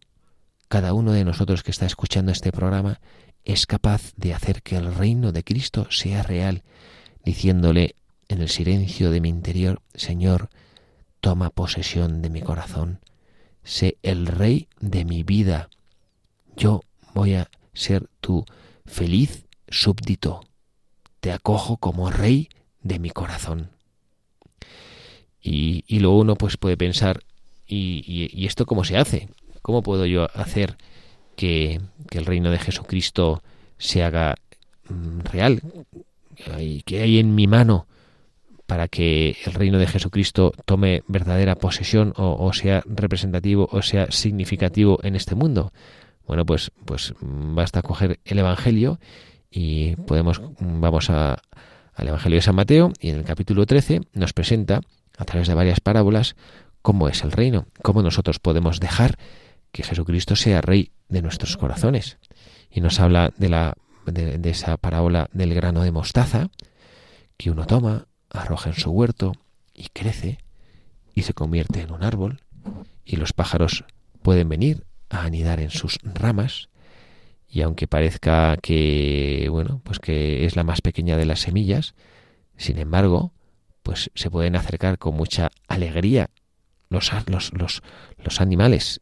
[0.69, 3.01] cada uno de nosotros que está escuchando este programa
[3.45, 6.65] es capaz de hacer que el reino de Cristo sea real,
[7.25, 7.95] diciéndole
[8.29, 10.49] en el silencio de mi interior, Señor,
[11.21, 13.01] toma posesión de mi corazón,
[13.63, 15.71] sé el rey de mi vida,
[16.57, 16.83] yo
[17.15, 18.45] voy a ser tu
[18.85, 20.41] feliz súbdito,
[21.21, 22.49] te acojo como rey
[22.83, 23.71] de mi corazón.
[25.41, 27.23] Y, luego uno pues puede pensar,
[27.69, 28.03] ¿y,
[28.33, 29.29] y esto cómo se hace?
[29.67, 30.77] ¿Cómo puedo yo hacer
[31.35, 31.81] que,
[32.13, 33.43] el reino de Jesucristo
[33.79, 34.37] se haga
[34.89, 35.61] mm, real?
[36.85, 37.89] ¿Qué hay en mi mano
[38.67, 45.01] para que el reino de Jesucristo tome verdadera posesión o, sea representativo o sea significativo
[45.03, 45.73] en este mundo?
[46.29, 49.01] Bueno, pues, pues mm, basta coger el Evangelio
[49.51, 51.43] y podemos, mm, vamos a,
[51.93, 54.81] al Evangelio de San Mateo y en el capítulo 13 nos presenta
[55.19, 56.37] a través de varias parábolas
[56.83, 59.19] cómo es el reino, cómo nosotros podemos dejar
[59.77, 62.17] que Jesucristo sea Rey de nuestros corazones.
[62.71, 66.49] Y nos habla de, la, de, esa parábola del grano de mostaza
[67.37, 69.35] que uno toma, arroja en su huerto
[69.75, 70.39] y crece
[71.15, 72.41] y se convierte en un árbol
[73.05, 73.85] y los pájaros
[74.23, 76.71] pueden venir a anidar en sus ramas
[77.47, 81.95] y aunque parezca que bueno pues que es la más pequeña de las semillas
[82.57, 83.33] sin embargo
[83.83, 86.31] pues se pueden acercar con mucha alegría
[86.89, 87.83] los, los, los,
[88.19, 89.01] los animales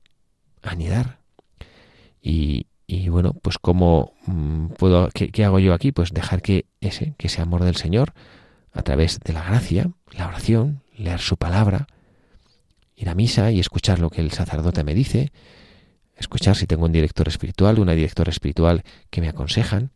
[0.73, 1.19] anidar
[2.21, 6.67] y, y bueno pues cómo mm, puedo ¿qué, qué hago yo aquí pues dejar que
[6.81, 8.13] ese que ese amor del Señor
[8.73, 11.87] a través de la gracia la oración leer su palabra
[12.97, 15.33] ir a misa y escuchar lo que el sacerdote me dice,
[16.17, 19.91] escuchar si tengo un director espiritual, una directora espiritual que me aconsejan,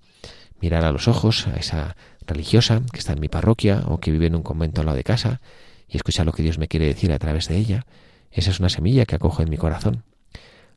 [0.60, 1.96] mirar a los ojos a esa
[2.26, 5.04] religiosa que está en mi parroquia o que vive en un convento al lado de
[5.04, 5.40] casa
[5.88, 7.86] y escuchar lo que Dios me quiere decir a través de ella.
[8.30, 10.04] Esa es una semilla que acojo en mi corazón.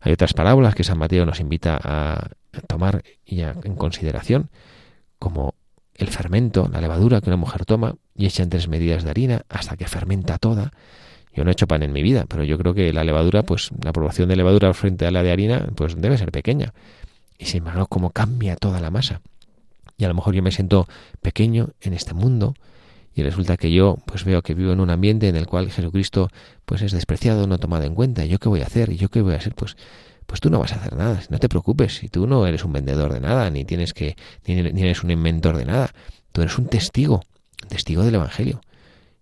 [0.01, 2.29] Hay otras parábolas que San Mateo nos invita a
[2.67, 4.49] tomar y a, en consideración,
[5.19, 5.53] como
[5.95, 9.45] el fermento, la levadura que una mujer toma y echa en tres medidas de harina
[9.49, 10.71] hasta que fermenta toda,
[11.33, 13.69] yo no he hecho pan en mi vida, pero yo creo que la levadura, pues
[13.83, 16.73] la proporción de levadura frente a la de harina, pues debe ser pequeña.
[17.37, 19.21] Y sin embargo, cómo cambia toda la masa.
[19.97, 20.87] Y a lo mejor yo me siento
[21.21, 22.55] pequeño en este mundo
[23.13, 26.29] y resulta que yo pues veo que vivo en un ambiente en el cual Jesucristo
[26.65, 28.25] pues es despreciado, no tomado en cuenta.
[28.25, 28.91] ¿Y yo qué voy a hacer?
[28.91, 29.53] ¿Y yo qué voy a hacer?
[29.53, 29.75] Pues
[30.31, 32.71] pues tú no vas a hacer nada, no te preocupes, si tú no eres un
[32.71, 34.15] vendedor de nada, ni tienes que
[34.47, 35.93] ni, eres un inventor de nada,
[36.31, 37.21] tú eres un testigo,
[37.67, 38.61] testigo del evangelio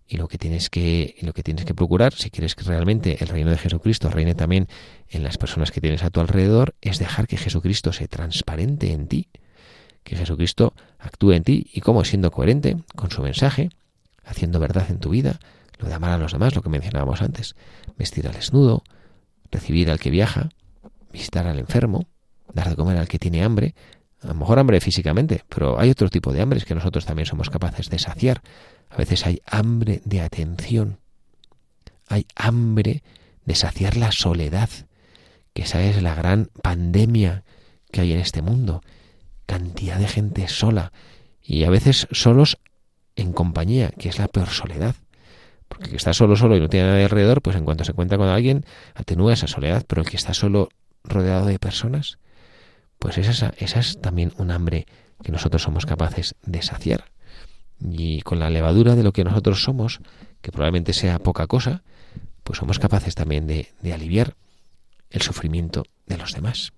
[0.06, 3.26] y lo que tienes que lo que tienes que procurar si quieres que realmente el
[3.26, 4.68] reino de Jesucristo reine también
[5.08, 9.08] en las personas que tienes a tu alrededor es dejar que Jesucristo se transparente en
[9.08, 9.28] ti
[10.04, 13.70] que Jesucristo actúe en ti y como siendo coherente con su mensaje
[14.30, 15.40] haciendo verdad en tu vida
[15.78, 17.56] lo de amar a los demás lo que mencionábamos antes
[17.96, 18.82] vestir al desnudo
[19.50, 20.50] recibir al que viaja
[21.12, 22.06] visitar al enfermo
[22.52, 23.74] dar de comer al que tiene hambre
[24.22, 27.48] a lo mejor hambre físicamente, pero hay otro tipo de hambres que nosotros también somos
[27.48, 28.42] capaces de saciar.
[28.90, 30.98] A veces hay hambre de atención,
[32.06, 33.02] hay hambre
[33.46, 34.68] de saciar la soledad,
[35.54, 37.44] que esa es la gran pandemia
[37.90, 38.82] que hay en este mundo.
[39.46, 40.92] Cantidad de gente sola
[41.42, 42.58] y a veces solos
[43.20, 44.94] en compañía, que es la peor soledad.
[45.68, 47.92] Porque el que está solo, solo y no tiene nadie alrededor, pues en cuanto se
[47.92, 48.64] encuentra con alguien,
[48.94, 49.84] atenúa esa soledad.
[49.86, 50.68] Pero el que está solo
[51.04, 52.18] rodeado de personas,
[52.98, 54.86] pues esa, esa es también un hambre
[55.22, 57.04] que nosotros somos capaces de saciar.
[57.80, 60.00] Y con la levadura de lo que nosotros somos,
[60.40, 61.82] que probablemente sea poca cosa,
[62.42, 64.34] pues somos capaces también de, de aliviar
[65.10, 66.72] el sufrimiento de los demás.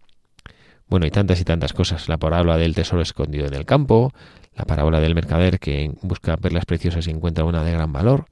[0.93, 2.11] Bueno, y tantas y tantas cosas.
[2.11, 4.13] La parábola del tesoro escondido en el campo,
[4.55, 8.27] la parábola del mercader que busca perlas preciosas y encuentra una de gran valor.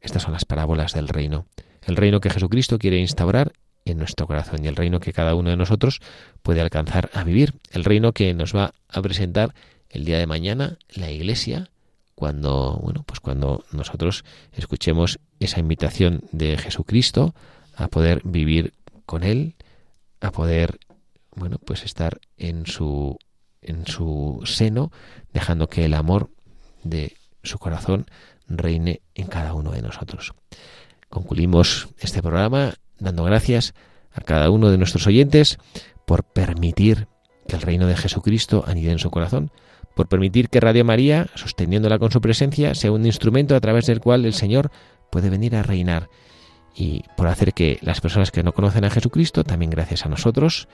[0.00, 1.44] Estas son las parábolas del reino.
[1.82, 3.52] El reino que Jesucristo quiere instaurar
[3.84, 6.00] en nuestro corazón y el reino que cada uno de nosotros
[6.42, 7.52] puede alcanzar a vivir.
[7.70, 9.52] El reino que nos va a presentar
[9.90, 11.68] el día de mañana la Iglesia
[12.14, 17.34] cuando bueno pues cuando nosotros escuchemos esa invitación de Jesucristo
[17.76, 18.72] a poder vivir
[19.04, 19.54] con él,
[20.22, 20.78] a poder
[21.34, 23.18] bueno pues estar en su
[23.62, 24.90] en su seno,
[25.32, 26.30] dejando que el amor
[26.82, 28.06] de su corazón
[28.48, 30.34] reine en cada uno de nosotros.
[31.08, 33.74] Concluimos este programa dando gracias
[34.12, 35.58] a cada uno de nuestros oyentes
[36.06, 37.06] por permitir
[37.46, 39.50] que el reino de Jesucristo anide en su corazón,
[39.94, 44.00] por permitir que Radio María, sosteniéndola con su presencia, sea un instrumento a través del
[44.00, 44.70] cual el Señor
[45.10, 46.08] puede venir a reinar
[46.74, 50.68] y por hacer que las personas que no conocen a Jesucristo, también gracias a nosotros,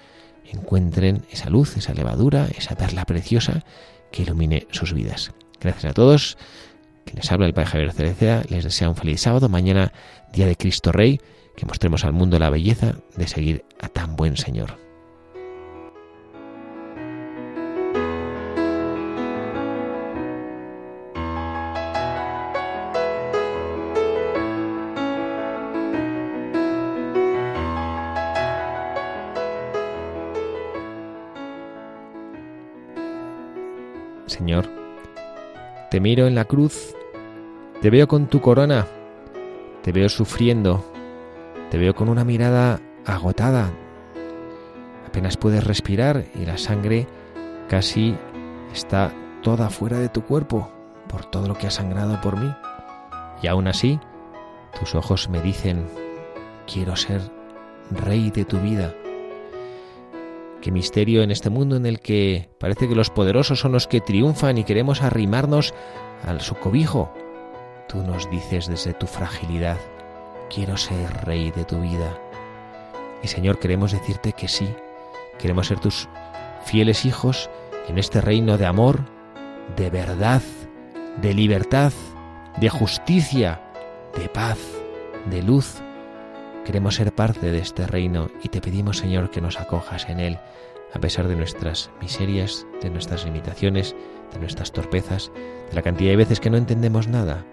[0.51, 3.64] encuentren esa luz, esa levadura, esa perla preciosa
[4.12, 5.32] que ilumine sus vidas.
[5.61, 6.38] Gracias a todos.
[7.05, 8.42] Que les habla el Padre Javier Cereceda.
[8.49, 9.49] Les desea un feliz sábado.
[9.49, 9.92] Mañana,
[10.32, 11.20] día de Cristo Rey
[11.57, 14.86] que mostremos al mundo la belleza de seguir a tan buen Señor.
[34.37, 34.68] Señor,
[35.91, 36.95] te miro en la cruz,
[37.80, 38.87] te veo con tu corona,
[39.82, 40.84] te veo sufriendo,
[41.70, 43.70] te veo con una mirada agotada.
[45.07, 47.07] Apenas puedes respirar y la sangre
[47.70, 48.14] casi
[48.74, 49.11] está
[49.43, 50.70] toda fuera de tu cuerpo
[51.09, 52.55] por todo lo que ha sangrado por mí.
[53.43, 53.99] Y aún así,
[54.78, 55.87] tus ojos me dicen,
[56.70, 57.22] quiero ser
[57.91, 58.93] rey de tu vida.
[60.66, 64.00] Qué misterio en este mundo en el que parece que los poderosos son los que
[64.00, 65.72] triunfan y queremos arrimarnos
[66.26, 67.14] al su cobijo.
[67.88, 69.78] Tú nos dices desde tu fragilidad,
[70.52, 72.18] quiero ser rey de tu vida.
[73.22, 74.68] Y Señor, queremos decirte que sí,
[75.38, 76.08] queremos ser tus
[76.64, 77.48] fieles hijos
[77.86, 79.02] en este reino de amor,
[79.76, 80.42] de verdad,
[81.22, 81.92] de libertad,
[82.56, 83.60] de justicia,
[84.18, 84.58] de paz,
[85.30, 85.80] de luz.
[86.66, 90.36] Queremos ser parte de este reino y te pedimos, Señor, que nos acojas en él,
[90.92, 93.94] a pesar de nuestras miserias, de nuestras limitaciones,
[94.32, 95.30] de nuestras torpezas,
[95.70, 97.46] de la cantidad de veces que no entendemos nada.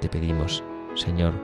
[0.00, 0.64] Te pedimos,
[0.94, 1.34] Señor,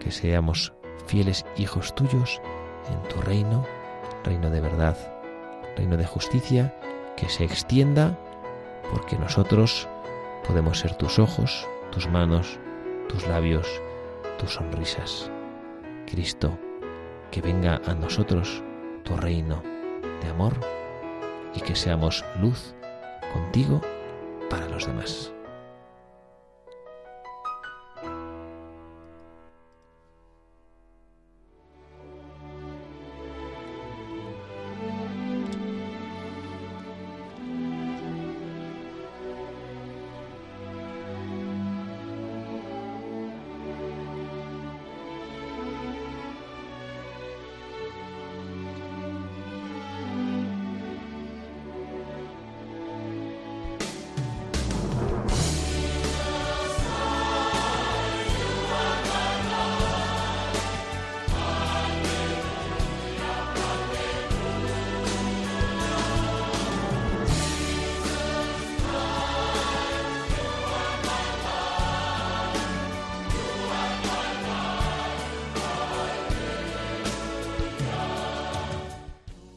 [0.00, 0.72] que seamos
[1.06, 2.42] fieles hijos tuyos
[2.90, 3.64] en tu reino,
[4.24, 4.96] reino de verdad,
[5.76, 6.74] reino de justicia,
[7.16, 8.18] que se extienda
[8.90, 9.86] porque nosotros
[10.44, 12.58] podemos ser tus ojos, tus manos,
[13.08, 13.68] tus labios,
[14.40, 15.30] tus sonrisas.
[16.06, 16.58] Cristo,
[17.30, 18.62] que venga a nosotros
[19.02, 19.62] tu reino
[20.22, 20.54] de amor
[21.54, 22.74] y que seamos luz
[23.32, 23.80] contigo
[24.48, 25.33] para los demás.